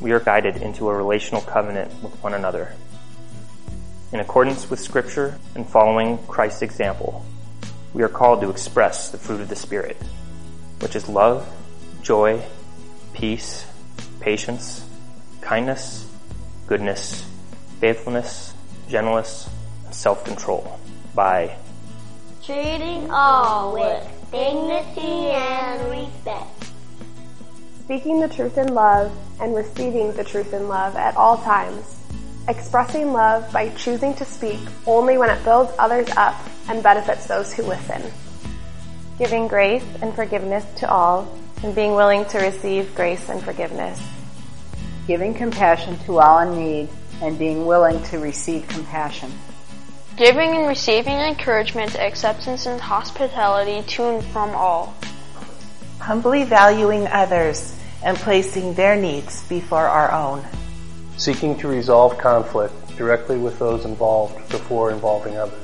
we 0.00 0.12
are 0.12 0.20
guided 0.20 0.62
into 0.62 0.88
a 0.88 0.96
relational 0.96 1.42
covenant 1.42 1.92
with 2.02 2.14
one 2.22 2.32
another. 2.32 2.72
In 4.14 4.20
accordance 4.20 4.70
with 4.70 4.80
Scripture 4.80 5.38
and 5.54 5.68
following 5.68 6.16
Christ's 6.26 6.62
example, 6.62 7.22
we 7.92 8.02
are 8.02 8.08
called 8.08 8.40
to 8.40 8.48
express 8.48 9.10
the 9.10 9.18
fruit 9.18 9.42
of 9.42 9.50
the 9.50 9.56
Spirit, 9.56 9.98
which 10.80 10.96
is 10.96 11.06
love, 11.06 11.46
joy, 12.00 12.42
peace, 13.12 13.66
patience, 14.20 14.82
kindness, 15.42 16.10
goodness, 16.66 17.28
faithfulness, 17.78 18.54
gentleness, 18.88 19.50
and 19.84 19.94
self-control 19.94 20.80
by 21.14 21.54
treating 22.42 23.10
all 23.10 23.74
with 23.74 24.02
dignity 24.32 25.28
and 25.28 25.90
respect, 25.90 26.55
speaking 27.86 28.18
the 28.18 28.28
truth 28.28 28.58
in 28.58 28.74
love 28.74 29.16
and 29.40 29.54
receiving 29.54 30.12
the 30.14 30.24
truth 30.24 30.52
in 30.52 30.66
love 30.66 30.96
at 30.96 31.16
all 31.16 31.38
times, 31.38 32.00
expressing 32.48 33.12
love 33.12 33.48
by 33.52 33.68
choosing 33.76 34.12
to 34.12 34.24
speak 34.24 34.58
only 34.88 35.16
when 35.16 35.30
it 35.30 35.44
builds 35.44 35.72
others 35.78 36.08
up 36.16 36.34
and 36.68 36.82
benefits 36.82 37.28
those 37.28 37.52
who 37.52 37.62
listen. 37.62 38.02
Giving 39.18 39.46
grace 39.46 39.84
and 40.02 40.12
forgiveness 40.16 40.64
to 40.80 40.90
all 40.90 41.32
and 41.62 41.76
being 41.76 41.94
willing 41.94 42.24
to 42.24 42.38
receive 42.38 42.92
grace 42.96 43.28
and 43.28 43.40
forgiveness. 43.40 44.02
Giving 45.06 45.32
compassion 45.32 45.96
to 46.06 46.18
all 46.18 46.40
in 46.40 46.58
need 46.58 46.88
and 47.22 47.38
being 47.38 47.66
willing 47.66 48.02
to 48.06 48.18
receive 48.18 48.66
compassion. 48.66 49.30
Giving 50.16 50.56
and 50.56 50.66
receiving 50.66 51.14
encouragement, 51.14 51.94
acceptance, 51.94 52.66
and 52.66 52.80
hospitality 52.80 53.86
to 53.86 54.08
and 54.08 54.24
from 54.24 54.50
all. 54.56 54.92
Humbly 56.00 56.42
valuing 56.42 57.06
others 57.06 57.75
and 58.04 58.16
placing 58.16 58.74
their 58.74 58.96
needs 58.96 59.42
before 59.48 59.86
our 59.86 60.12
own 60.12 60.44
seeking 61.16 61.56
to 61.56 61.68
resolve 61.68 62.18
conflict 62.18 62.96
directly 62.96 63.38
with 63.38 63.58
those 63.58 63.84
involved 63.84 64.36
before 64.50 64.90
involving 64.90 65.36
others. 65.36 65.62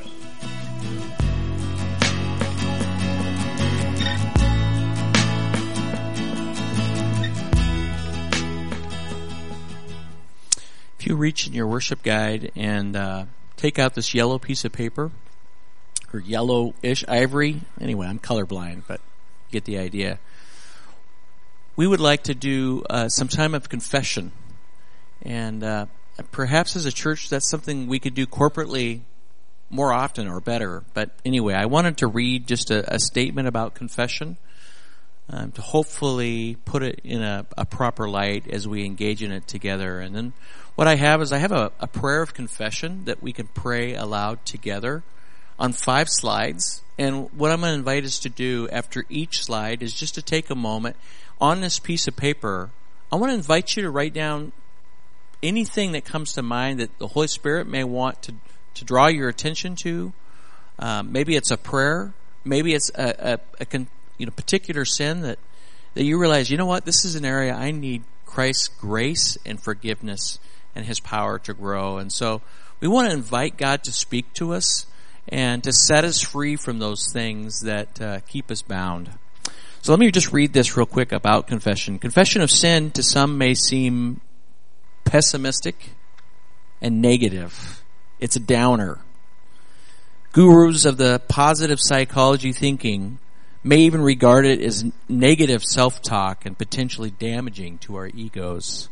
If 10.98 11.08
you 11.08 11.16
reach 11.16 11.48
in 11.48 11.52
your 11.52 11.66
worship 11.66 12.02
guide 12.02 12.52
and 12.54 12.94
uh, 12.94 13.24
take 13.56 13.78
out 13.78 13.94
this 13.94 14.14
yellow 14.14 14.38
piece 14.38 14.64
of 14.64 14.72
paper, 14.72 15.10
or 16.14 16.20
yellowish 16.20 17.04
ivory, 17.08 17.62
anyway, 17.80 18.06
I'm 18.06 18.18
colorblind, 18.18 18.82
but 18.86 19.00
get 19.50 19.64
the 19.64 19.78
idea. 19.78 20.18
We 21.74 21.86
would 21.86 22.00
like 22.00 22.24
to 22.24 22.34
do 22.34 22.84
uh, 22.88 23.08
some 23.08 23.28
time 23.28 23.54
of 23.54 23.68
confession 23.68 24.32
and 25.22 25.62
uh, 25.62 25.86
perhaps 26.30 26.76
as 26.76 26.86
a 26.86 26.92
church, 26.92 27.28
that's 27.28 27.48
something 27.48 27.86
we 27.86 27.98
could 27.98 28.14
do 28.14 28.26
corporately 28.26 29.00
more 29.70 29.92
often 29.92 30.28
or 30.28 30.40
better. 30.40 30.84
But 30.94 31.10
anyway, 31.24 31.54
I 31.54 31.66
wanted 31.66 31.98
to 31.98 32.06
read 32.06 32.46
just 32.46 32.70
a, 32.70 32.94
a 32.94 32.98
statement 32.98 33.48
about 33.48 33.74
confession 33.74 34.36
um, 35.30 35.52
to 35.52 35.62
hopefully 35.62 36.56
put 36.64 36.82
it 36.82 37.00
in 37.04 37.22
a, 37.22 37.46
a, 37.56 37.64
proper 37.64 38.08
light 38.08 38.48
as 38.48 38.66
we 38.66 38.84
engage 38.84 39.22
in 39.22 39.30
it 39.32 39.46
together. 39.46 40.00
And 40.00 40.14
then 40.14 40.32
what 40.74 40.88
I 40.88 40.96
have 40.96 41.22
is 41.22 41.32
I 41.32 41.38
have 41.38 41.52
a, 41.52 41.70
a 41.80 41.86
prayer 41.86 42.20
of 42.20 42.34
confession 42.34 43.04
that 43.04 43.22
we 43.22 43.32
can 43.32 43.46
pray 43.46 43.94
aloud 43.94 44.44
together 44.44 45.04
on 45.58 45.72
five 45.72 46.08
slides. 46.10 46.82
And 46.98 47.32
what 47.32 47.50
I'm 47.50 47.60
going 47.60 47.72
to 47.72 47.78
invite 47.78 48.04
us 48.04 48.18
to 48.20 48.28
do 48.28 48.68
after 48.70 49.04
each 49.08 49.44
slide 49.44 49.82
is 49.82 49.94
just 49.94 50.16
to 50.16 50.22
take 50.22 50.50
a 50.50 50.54
moment 50.56 50.96
on 51.42 51.60
this 51.60 51.80
piece 51.80 52.06
of 52.06 52.14
paper. 52.14 52.70
I 53.10 53.16
want 53.16 53.30
to 53.32 53.34
invite 53.34 53.76
you 53.76 53.82
to 53.82 53.90
write 53.90 54.14
down 54.14 54.52
anything 55.42 55.90
that 55.92 56.04
comes 56.04 56.34
to 56.34 56.42
mind 56.42 56.78
that 56.78 56.96
the 57.00 57.08
Holy 57.08 57.26
Spirit 57.26 57.66
may 57.66 57.82
want 57.82 58.22
to, 58.22 58.34
to 58.74 58.84
draw 58.84 59.08
your 59.08 59.28
attention 59.28 59.74
to. 59.82 60.12
Um, 60.78 61.10
maybe 61.10 61.34
it's 61.34 61.50
a 61.50 61.56
prayer. 61.56 62.14
Maybe 62.44 62.74
it's 62.74 62.92
a, 62.94 63.40
a, 63.60 63.64
a 63.64 63.78
you 64.18 64.26
know 64.26 64.32
particular 64.32 64.84
sin 64.84 65.22
that 65.22 65.40
that 65.94 66.04
you 66.04 66.16
realize. 66.16 66.48
You 66.48 66.58
know 66.58 66.66
what? 66.66 66.84
This 66.84 67.04
is 67.04 67.16
an 67.16 67.24
area 67.24 67.52
I 67.52 67.72
need 67.72 68.04
Christ's 68.24 68.68
grace 68.68 69.36
and 69.44 69.60
forgiveness 69.60 70.38
and 70.76 70.86
His 70.86 71.00
power 71.00 71.40
to 71.40 71.54
grow. 71.54 71.98
And 71.98 72.12
so 72.12 72.40
we 72.78 72.86
want 72.86 73.08
to 73.08 73.14
invite 73.14 73.56
God 73.56 73.82
to 73.84 73.92
speak 73.92 74.32
to 74.34 74.54
us 74.54 74.86
and 75.28 75.62
to 75.64 75.72
set 75.72 76.04
us 76.04 76.20
free 76.20 76.54
from 76.54 76.78
those 76.78 77.12
things 77.12 77.62
that 77.62 78.00
uh, 78.00 78.20
keep 78.20 78.48
us 78.48 78.62
bound. 78.62 79.10
So 79.82 79.90
let 79.90 79.98
me 79.98 80.12
just 80.12 80.32
read 80.32 80.52
this 80.52 80.76
real 80.76 80.86
quick 80.86 81.10
about 81.10 81.48
confession. 81.48 81.98
Confession 81.98 82.40
of 82.40 82.52
sin 82.52 82.92
to 82.92 83.02
some 83.02 83.36
may 83.36 83.54
seem 83.54 84.20
pessimistic 85.04 85.90
and 86.80 87.02
negative. 87.02 87.82
It's 88.20 88.36
a 88.36 88.40
downer. 88.40 89.00
Gurus 90.30 90.84
of 90.84 90.98
the 90.98 91.20
positive 91.26 91.80
psychology 91.80 92.52
thinking 92.52 93.18
may 93.64 93.78
even 93.78 94.02
regard 94.02 94.46
it 94.46 94.60
as 94.60 94.84
negative 95.08 95.64
self-talk 95.64 96.46
and 96.46 96.56
potentially 96.56 97.10
damaging 97.10 97.78
to 97.78 97.96
our 97.96 98.06
egos. 98.06 98.88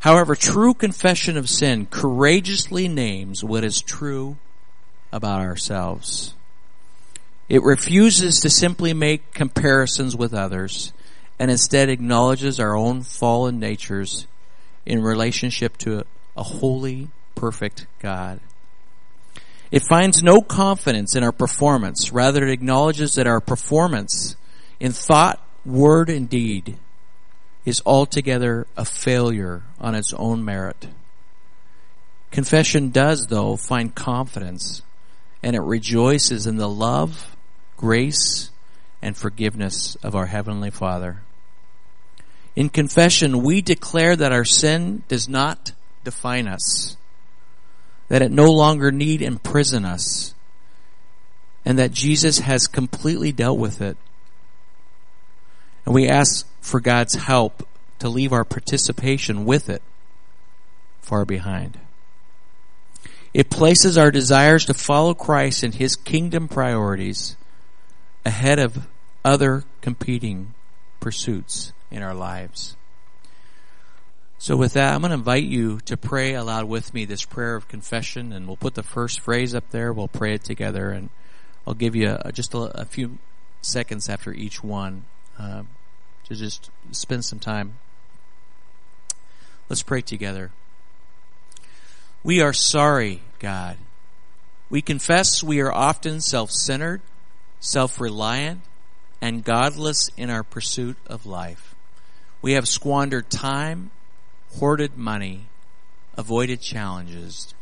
However, 0.00 0.34
true 0.34 0.72
confession 0.72 1.36
of 1.36 1.46
sin 1.46 1.84
courageously 1.84 2.88
names 2.88 3.44
what 3.44 3.64
is 3.64 3.82
true 3.82 4.38
about 5.12 5.42
ourselves. 5.42 6.34
It 7.48 7.62
refuses 7.62 8.40
to 8.40 8.50
simply 8.50 8.94
make 8.94 9.34
comparisons 9.34 10.16
with 10.16 10.32
others 10.32 10.92
and 11.38 11.50
instead 11.50 11.88
acknowledges 11.88 12.58
our 12.58 12.76
own 12.76 13.02
fallen 13.02 13.58
natures 13.58 14.26
in 14.86 15.02
relationship 15.02 15.76
to 15.78 16.04
a 16.36 16.42
holy, 16.42 17.08
perfect 17.34 17.86
God. 17.98 18.40
It 19.70 19.82
finds 19.82 20.22
no 20.22 20.40
confidence 20.40 21.16
in 21.16 21.24
our 21.24 21.32
performance. 21.32 22.12
Rather, 22.12 22.46
it 22.46 22.52
acknowledges 22.52 23.14
that 23.14 23.26
our 23.26 23.40
performance 23.40 24.36
in 24.78 24.92
thought, 24.92 25.44
word, 25.64 26.08
and 26.08 26.28
deed 26.28 26.78
is 27.64 27.82
altogether 27.84 28.66
a 28.76 28.84
failure 28.84 29.62
on 29.80 29.94
its 29.94 30.12
own 30.14 30.44
merit. 30.44 30.86
Confession 32.30 32.90
does, 32.90 33.26
though, 33.26 33.56
find 33.56 33.94
confidence 33.94 34.82
and 35.44 35.54
it 35.54 35.60
rejoices 35.60 36.46
in 36.46 36.56
the 36.56 36.68
love, 36.68 37.33
grace, 37.76 38.50
and 39.04 39.16
forgiveness 39.16 39.96
of 40.02 40.14
our 40.14 40.26
Heavenly 40.26 40.70
Father. 40.70 41.20
In 42.56 42.70
confession, 42.70 43.42
we 43.42 43.60
declare 43.60 44.16
that 44.16 44.32
our 44.32 44.46
sin 44.46 45.02
does 45.08 45.28
not 45.28 45.72
define 46.04 46.48
us, 46.48 46.96
that 48.08 48.22
it 48.22 48.30
no 48.30 48.50
longer 48.50 48.90
need 48.90 49.20
imprison 49.20 49.84
us, 49.84 50.34
and 51.66 51.78
that 51.78 51.92
Jesus 51.92 52.38
has 52.38 52.66
completely 52.66 53.30
dealt 53.30 53.58
with 53.58 53.82
it. 53.82 53.98
And 55.84 55.94
we 55.94 56.08
ask 56.08 56.46
for 56.62 56.80
God's 56.80 57.14
help 57.14 57.68
to 57.98 58.08
leave 58.08 58.32
our 58.32 58.44
participation 58.44 59.44
with 59.44 59.68
it 59.68 59.82
far 61.02 61.26
behind. 61.26 61.78
It 63.34 63.50
places 63.50 63.98
our 63.98 64.10
desires 64.10 64.64
to 64.66 64.74
follow 64.74 65.12
Christ 65.12 65.62
and 65.62 65.74
His 65.74 65.96
kingdom 65.96 66.48
priorities 66.48 67.36
ahead 68.24 68.58
of 68.58 68.86
other 69.24 69.64
competing 69.80 70.54
pursuits 71.00 71.72
in 71.90 72.02
our 72.02 72.14
lives. 72.14 72.76
So 74.38 74.56
with 74.56 74.74
that, 74.74 74.94
I'm 74.94 75.00
going 75.00 75.10
to 75.10 75.14
invite 75.14 75.44
you 75.44 75.80
to 75.86 75.96
pray 75.96 76.34
aloud 76.34 76.66
with 76.66 76.92
me 76.92 77.04
this 77.04 77.24
prayer 77.24 77.56
of 77.56 77.68
confession 77.68 78.32
and 78.32 78.46
we'll 78.46 78.56
put 78.56 78.74
the 78.74 78.82
first 78.82 79.20
phrase 79.20 79.54
up 79.54 79.70
there. 79.70 79.92
We'll 79.92 80.08
pray 80.08 80.34
it 80.34 80.44
together 80.44 80.90
and 80.90 81.08
I'll 81.66 81.74
give 81.74 81.96
you 81.96 82.16
a, 82.20 82.30
just 82.30 82.52
a, 82.52 82.58
a 82.80 82.84
few 82.84 83.18
seconds 83.62 84.08
after 84.08 84.32
each 84.32 84.62
one 84.62 85.04
uh, 85.38 85.62
to 86.24 86.34
just 86.34 86.70
spend 86.90 87.24
some 87.24 87.38
time. 87.38 87.78
Let's 89.68 89.82
pray 89.82 90.02
together. 90.02 90.50
We 92.22 92.40
are 92.42 92.52
sorry, 92.52 93.22
God. 93.38 93.78
We 94.68 94.82
confess 94.82 95.42
we 95.42 95.60
are 95.60 95.72
often 95.72 96.20
self-centered, 96.20 97.00
self-reliant, 97.64 98.60
and 99.22 99.42
godless 99.42 100.10
in 100.18 100.28
our 100.28 100.42
pursuit 100.42 100.98
of 101.06 101.24
life. 101.24 101.74
We 102.42 102.52
have 102.52 102.68
squandered 102.68 103.30
time, 103.30 103.90
hoarded 104.58 104.98
money, 104.98 105.46
avoided 106.14 106.60
challenges, 106.60 107.54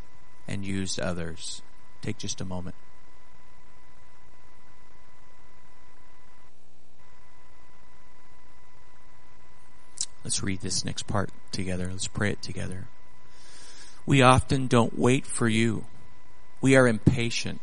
and 0.49 0.65
used 0.65 0.99
others. 0.99 1.63
Take 2.03 2.19
just 2.19 2.41
a 2.41 2.45
moment. 2.45 2.75
Let's 10.25 10.43
read 10.43 10.63
this 10.63 10.85
next 10.85 11.07
part 11.07 11.31
together. 11.53 11.89
Let's 11.89 12.09
pray 12.09 12.33
it 12.33 12.43
together. 12.43 12.89
We 14.05 14.21
often 14.21 14.67
don't 14.67 14.99
wait 14.99 15.27
for 15.27 15.47
you. 15.47 15.85
We 16.61 16.75
are 16.75 16.89
impatient, 16.89 17.61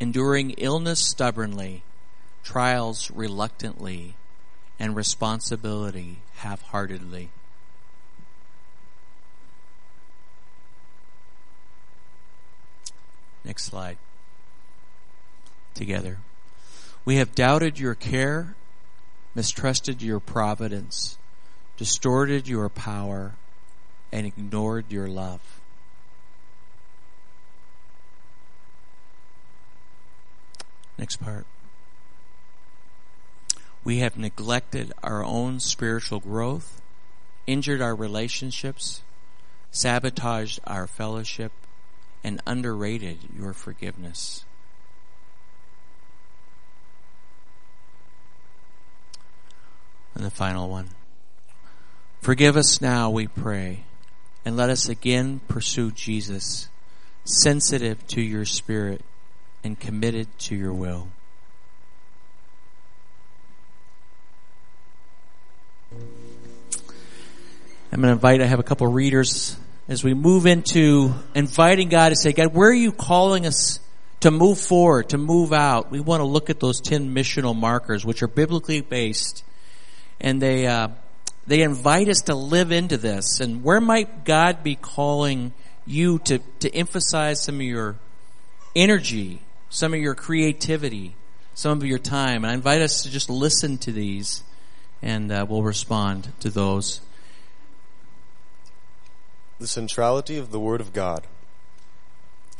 enduring 0.00 0.52
illness 0.52 0.98
stubbornly, 0.98 1.82
trials 2.42 3.10
reluctantly, 3.10 4.14
and 4.78 4.96
responsibility 4.96 6.18
half-heartedly. 6.36 7.28
Next 13.44 13.64
slide. 13.64 13.98
Together. 15.74 16.18
We 17.04 17.16
have 17.16 17.34
doubted 17.34 17.78
your 17.78 17.94
care, 17.94 18.54
mistrusted 19.34 20.02
your 20.02 20.20
providence, 20.20 21.18
distorted 21.76 22.48
your 22.48 22.68
power, 22.68 23.34
and 24.12 24.26
ignored 24.26 24.86
your 24.90 25.08
love. 25.08 25.59
Next 30.98 31.16
part. 31.16 31.46
We 33.82 33.98
have 33.98 34.18
neglected 34.18 34.92
our 35.02 35.24
own 35.24 35.60
spiritual 35.60 36.20
growth, 36.20 36.82
injured 37.46 37.80
our 37.80 37.94
relationships, 37.94 39.02
sabotaged 39.70 40.60
our 40.64 40.86
fellowship, 40.86 41.52
and 42.22 42.42
underrated 42.46 43.18
your 43.36 43.52
forgiveness. 43.52 44.44
And 50.14 50.24
the 50.24 50.30
final 50.30 50.68
one. 50.68 50.90
Forgive 52.20 52.56
us 52.56 52.82
now, 52.82 53.08
we 53.08 53.26
pray, 53.26 53.84
and 54.44 54.54
let 54.54 54.68
us 54.68 54.90
again 54.90 55.40
pursue 55.48 55.90
Jesus, 55.90 56.68
sensitive 57.24 58.06
to 58.08 58.20
your 58.20 58.44
spirit 58.44 59.02
and 59.62 59.78
committed 59.78 60.26
to 60.38 60.56
your 60.56 60.72
will. 60.72 61.08
I'm 67.92 68.00
going 68.00 68.10
to 68.10 68.12
invite, 68.12 68.40
I 68.40 68.46
have 68.46 68.60
a 68.60 68.64
couple 68.64 68.86
of 68.86 68.94
readers 68.94 69.56
as 69.88 70.04
we 70.04 70.14
move 70.14 70.46
into 70.46 71.12
inviting 71.34 71.88
God 71.88 72.10
to 72.10 72.16
say, 72.16 72.32
God, 72.32 72.54
where 72.54 72.70
are 72.70 72.74
you 72.74 72.92
calling 72.92 73.46
us 73.46 73.80
to 74.20 74.30
move 74.30 74.60
forward, 74.60 75.08
to 75.08 75.18
move 75.18 75.52
out? 75.52 75.90
We 75.90 75.98
want 75.98 76.20
to 76.20 76.24
look 76.24 76.48
at 76.48 76.60
those 76.60 76.80
10 76.80 77.12
missional 77.12 77.56
markers, 77.56 78.04
which 78.04 78.22
are 78.22 78.28
biblically 78.28 78.80
based, 78.80 79.42
and 80.20 80.40
they, 80.40 80.68
uh, 80.68 80.88
they 81.48 81.62
invite 81.62 82.08
us 82.08 82.22
to 82.22 82.36
live 82.36 82.70
into 82.70 82.96
this. 82.96 83.40
And 83.40 83.64
where 83.64 83.80
might 83.80 84.24
God 84.24 84.62
be 84.62 84.76
calling 84.76 85.52
you 85.84 86.20
to, 86.20 86.38
to 86.60 86.72
emphasize 86.72 87.42
some 87.42 87.56
of 87.56 87.62
your 87.62 87.96
energy, 88.76 89.40
some 89.70 89.94
of 89.94 90.00
your 90.00 90.14
creativity, 90.14 91.16
some 91.54 91.78
of 91.78 91.86
your 91.86 91.98
time? 91.98 92.44
And 92.44 92.50
I 92.50 92.54
invite 92.54 92.82
us 92.82 93.02
to 93.02 93.10
just 93.10 93.30
listen 93.30 93.78
to 93.78 93.92
these 93.92 94.44
and 95.00 95.32
uh, 95.32 95.46
we'll 95.48 95.62
respond 95.62 96.32
to 96.40 96.50
those. 96.50 97.00
The 99.58 99.66
centrality 99.66 100.36
of 100.36 100.50
the 100.50 100.60
Word 100.60 100.82
of 100.82 100.92
God. 100.92 101.26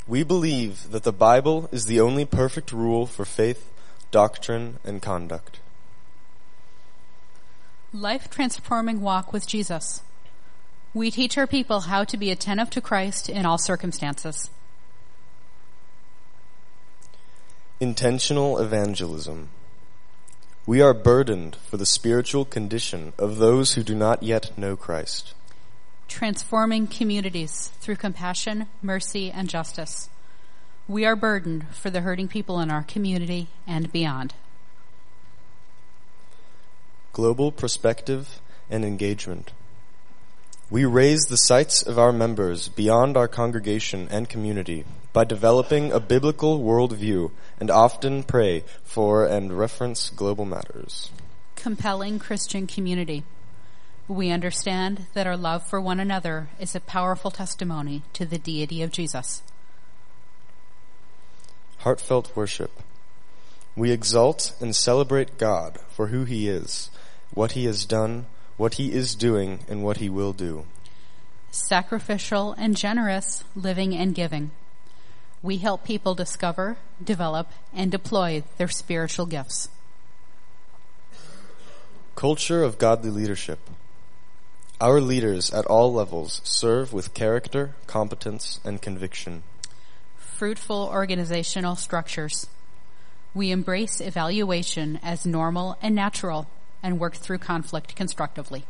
We 0.06 0.22
believe 0.22 0.90
that 0.90 1.02
the 1.02 1.12
Bible 1.12 1.68
is 1.70 1.84
the 1.84 2.00
only 2.00 2.24
perfect 2.24 2.72
rule 2.72 3.04
for 3.04 3.26
faith, 3.26 3.70
doctrine, 4.10 4.78
and 4.84 5.02
conduct 5.02 5.60
life 7.92 8.30
transforming 8.30 9.00
walk 9.00 9.32
with 9.32 9.46
Jesus. 9.46 10.02
We 10.94 11.10
teach 11.10 11.36
our 11.38 11.46
people 11.46 11.80
how 11.80 12.04
to 12.04 12.16
be 12.16 12.30
attentive 12.30 12.70
to 12.70 12.80
Christ 12.80 13.28
in 13.28 13.46
all 13.46 13.58
circumstances. 13.58 14.50
Intentional 17.80 18.58
evangelism. 18.58 19.48
We 20.66 20.80
are 20.80 20.94
burdened 20.94 21.56
for 21.56 21.76
the 21.76 21.86
spiritual 21.86 22.44
condition 22.44 23.12
of 23.18 23.38
those 23.38 23.72
who 23.72 23.82
do 23.82 23.94
not 23.94 24.22
yet 24.22 24.56
know 24.56 24.76
Christ. 24.76 25.34
Transforming 26.06 26.86
communities 26.86 27.72
through 27.80 27.96
compassion, 27.96 28.66
mercy, 28.82 29.30
and 29.30 29.48
justice. 29.48 30.10
We 30.86 31.04
are 31.04 31.16
burdened 31.16 31.66
for 31.68 31.90
the 31.90 32.02
hurting 32.02 32.28
people 32.28 32.60
in 32.60 32.70
our 32.70 32.82
community 32.82 33.48
and 33.66 33.90
beyond 33.90 34.34
global 37.12 37.52
perspective, 37.52 38.40
and 38.70 38.84
engagement. 38.84 39.52
We 40.70 40.84
raise 40.84 41.24
the 41.24 41.36
sights 41.36 41.82
of 41.82 41.98
our 41.98 42.12
members 42.12 42.68
beyond 42.68 43.16
our 43.16 43.28
congregation 43.28 44.08
and 44.10 44.28
community 44.28 44.84
by 45.12 45.24
developing 45.24 45.92
a 45.92 46.00
biblical 46.00 46.60
worldview 46.60 47.30
and 47.58 47.70
often 47.70 48.22
pray 48.22 48.64
for 48.82 49.26
and 49.26 49.58
reference 49.58 50.10
global 50.10 50.44
matters. 50.44 51.10
Compelling 51.56 52.18
Christian 52.18 52.66
community. 52.66 53.24
We 54.08 54.30
understand 54.30 55.06
that 55.14 55.26
our 55.26 55.36
love 55.36 55.66
for 55.66 55.80
one 55.80 56.00
another 56.00 56.48
is 56.58 56.74
a 56.74 56.80
powerful 56.80 57.30
testimony 57.30 58.02
to 58.14 58.24
the 58.24 58.38
deity 58.38 58.82
of 58.82 58.90
Jesus. 58.90 59.42
Heartfelt 61.78 62.34
worship. 62.34 62.82
We 63.76 63.90
exalt 63.90 64.54
and 64.60 64.74
celebrate 64.74 65.38
God 65.38 65.78
for 65.90 66.08
who 66.08 66.24
He 66.24 66.48
is 66.48 66.90
what 67.32 67.52
he 67.52 67.64
has 67.64 67.84
done, 67.84 68.26
what 68.56 68.74
he 68.74 68.92
is 68.92 69.14
doing, 69.14 69.60
and 69.68 69.82
what 69.82 69.98
he 69.98 70.08
will 70.08 70.32
do. 70.32 70.66
Sacrificial 71.50 72.52
and 72.52 72.76
generous 72.76 73.44
living 73.54 73.94
and 73.94 74.14
giving. 74.14 74.50
We 75.42 75.58
help 75.58 75.84
people 75.84 76.14
discover, 76.14 76.76
develop, 77.02 77.50
and 77.72 77.90
deploy 77.90 78.42
their 78.58 78.68
spiritual 78.68 79.26
gifts. 79.26 79.68
Culture 82.14 82.62
of 82.62 82.78
godly 82.78 83.10
leadership. 83.10 83.58
Our 84.80 85.00
leaders 85.00 85.50
at 85.52 85.66
all 85.66 85.92
levels 85.92 86.40
serve 86.44 86.92
with 86.92 87.14
character, 87.14 87.74
competence, 87.86 88.60
and 88.64 88.82
conviction. 88.82 89.42
Fruitful 90.16 90.88
organizational 90.92 91.76
structures. 91.76 92.46
We 93.34 93.50
embrace 93.50 94.00
evaluation 94.00 94.98
as 95.02 95.24
normal 95.24 95.78
and 95.80 95.94
natural 95.94 96.48
and 96.82 96.98
work 96.98 97.14
through 97.14 97.38
conflict 97.38 97.94
constructively. 97.94 98.64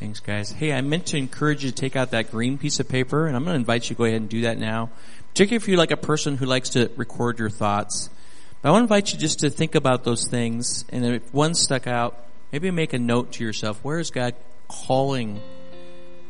Thanks, 0.00 0.20
guys. 0.20 0.50
Hey, 0.50 0.72
I 0.72 0.80
meant 0.80 1.04
to 1.08 1.18
encourage 1.18 1.62
you 1.62 1.68
to 1.70 1.76
take 1.76 1.94
out 1.94 2.12
that 2.12 2.30
green 2.30 2.56
piece 2.56 2.80
of 2.80 2.88
paper, 2.88 3.26
and 3.26 3.36
I'm 3.36 3.44
going 3.44 3.52
to 3.52 3.60
invite 3.60 3.84
you 3.84 3.94
to 3.94 3.98
go 3.98 4.04
ahead 4.04 4.22
and 4.22 4.30
do 4.30 4.40
that 4.40 4.56
now. 4.56 4.88
Particularly 5.28 5.56
if 5.56 5.68
you're 5.68 5.76
like 5.76 5.90
a 5.90 5.98
person 5.98 6.38
who 6.38 6.46
likes 6.46 6.70
to 6.70 6.90
record 6.96 7.38
your 7.38 7.50
thoughts. 7.50 8.08
But 8.62 8.70
I 8.70 8.72
want 8.72 8.80
to 8.80 8.84
invite 8.84 9.12
you 9.12 9.18
just 9.18 9.40
to 9.40 9.50
think 9.50 9.74
about 9.74 10.04
those 10.04 10.26
things, 10.26 10.86
and 10.88 11.04
if 11.04 11.34
one 11.34 11.52
stuck 11.52 11.86
out, 11.86 12.18
maybe 12.50 12.70
make 12.70 12.94
a 12.94 12.98
note 12.98 13.32
to 13.32 13.44
yourself. 13.44 13.78
Where 13.84 13.98
is 13.98 14.10
God 14.10 14.34
calling 14.68 15.38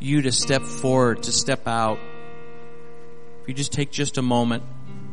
you 0.01 0.23
to 0.23 0.33
step 0.33 0.63
forward, 0.63 1.23
to 1.23 1.33
step 1.33 1.69
out? 1.69 2.01
If 3.43 3.49
you 3.49 3.55
just 3.55 3.71
take 3.73 3.93
just 3.93 4.19
a 4.19 4.23
moment, 4.23 4.65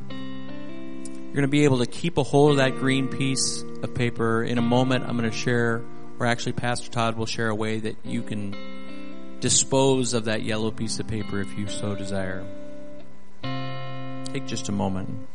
you're 0.09 1.35
going 1.35 1.43
to 1.43 1.47
be 1.47 1.65
able 1.65 1.77
to 1.77 1.85
keep 1.85 2.17
a 2.17 2.23
hold 2.23 2.53
of 2.53 2.57
that 2.57 2.77
green 2.77 3.07
piece 3.07 3.61
of 3.83 3.93
paper. 3.93 4.43
In 4.43 4.57
a 4.57 4.63
moment, 4.63 5.05
I'm 5.07 5.15
going 5.15 5.29
to 5.29 5.37
share, 5.37 5.83
or 6.19 6.25
actually, 6.25 6.53
Pastor 6.53 6.89
Todd 6.89 7.17
will 7.17 7.25
share 7.25 7.49
a 7.49 7.55
way 7.55 7.79
that 7.79 7.97
you 8.03 8.23
can 8.23 8.55
dispose 9.39 10.13
of 10.13 10.25
that 10.25 10.41
yellow 10.41 10.71
piece 10.71 10.99
of 10.99 11.07
paper 11.07 11.41
if 11.41 11.57
you 11.57 11.67
so 11.67 11.95
desire. 11.95 12.43
Take 14.25 14.47
just 14.47 14.69
a 14.69 14.71
moment. 14.71 15.27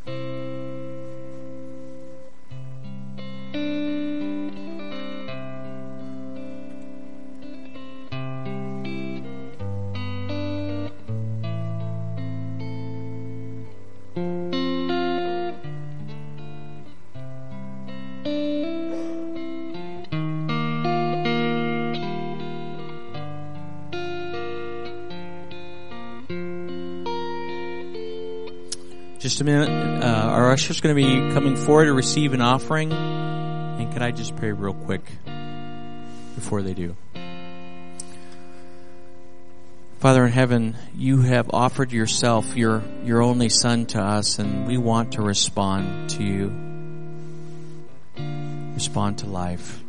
A 29.42 29.44
minute. 29.44 30.05
Uh, 30.05 30.07
our 30.07 30.52
usher's 30.52 30.81
going 30.81 30.94
to 30.94 31.02
be 31.02 31.35
coming 31.35 31.57
forward 31.57 31.87
to 31.87 31.92
receive 31.92 32.33
an 32.33 32.40
offering. 32.40 32.92
And 32.92 33.92
can 33.92 34.00
I 34.00 34.12
just 34.12 34.37
pray 34.37 34.52
real 34.52 34.74
quick 34.74 35.02
before 36.37 36.62
they 36.62 36.74
do? 36.74 36.96
Father 39.98 40.24
in 40.24 40.33
heaven, 40.33 40.76
you 40.96 41.22
have 41.22 41.50
offered 41.52 41.92
yourself, 41.92 42.57
your, 42.57 42.83
your 43.05 43.22
only 43.22 43.48
son 43.48 43.87
to 43.87 44.00
us, 44.00 44.38
and 44.38 44.66
we 44.66 44.76
want 44.76 45.12
to 45.12 45.22
respond 45.22 46.11
to 46.11 46.22
you. 46.22 46.52
Respond 48.74 49.18
to 49.18 49.26
life. 49.26 49.83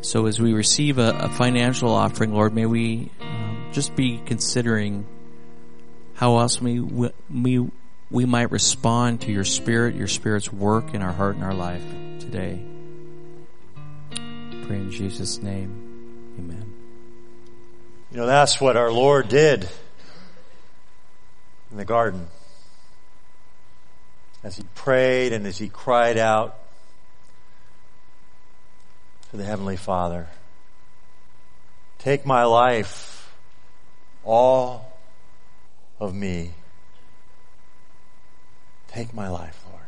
So 0.00 0.26
as 0.26 0.40
we 0.40 0.54
receive 0.54 0.98
a, 0.98 1.10
a 1.10 1.28
financial 1.28 1.90
offering, 1.90 2.32
Lord, 2.32 2.54
may 2.54 2.66
we 2.66 3.10
um, 3.20 3.68
just 3.72 3.94
be 3.94 4.22
considering 4.24 5.06
how 6.18 6.38
else 6.38 6.60
we, 6.60 6.80
we, 6.80 7.70
we 8.10 8.24
might 8.24 8.50
respond 8.50 9.20
to 9.20 9.30
your 9.30 9.44
spirit, 9.44 9.94
your 9.94 10.08
spirit's 10.08 10.52
work 10.52 10.92
in 10.92 11.00
our 11.00 11.12
heart 11.12 11.36
and 11.36 11.44
our 11.44 11.54
life 11.54 11.84
today. 12.18 12.60
Pray 14.10 14.78
in 14.78 14.90
Jesus' 14.90 15.40
name. 15.40 16.34
Amen. 16.36 16.74
You 18.10 18.16
know, 18.16 18.26
that's 18.26 18.60
what 18.60 18.76
our 18.76 18.90
Lord 18.90 19.28
did 19.28 19.68
in 21.70 21.76
the 21.76 21.84
garden. 21.84 22.26
As 24.42 24.56
he 24.56 24.64
prayed 24.74 25.32
and 25.32 25.46
as 25.46 25.56
he 25.56 25.68
cried 25.68 26.18
out 26.18 26.58
to 29.30 29.36
the 29.36 29.44
Heavenly 29.44 29.76
Father, 29.76 30.26
take 32.00 32.26
my 32.26 32.42
life, 32.42 33.32
all 34.24 34.87
of 36.00 36.14
me. 36.14 36.52
Take 38.88 39.12
my 39.12 39.28
life, 39.28 39.64
Lord. 39.70 39.82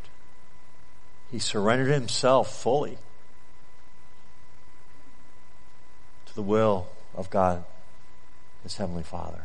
He 1.30 1.38
surrendered 1.38 1.92
himself 1.92 2.62
fully 2.62 2.98
to 6.26 6.34
the 6.34 6.42
will 6.42 6.88
of 7.14 7.30
God, 7.30 7.64
his 8.62 8.76
Heavenly 8.76 9.02
Father. 9.02 9.44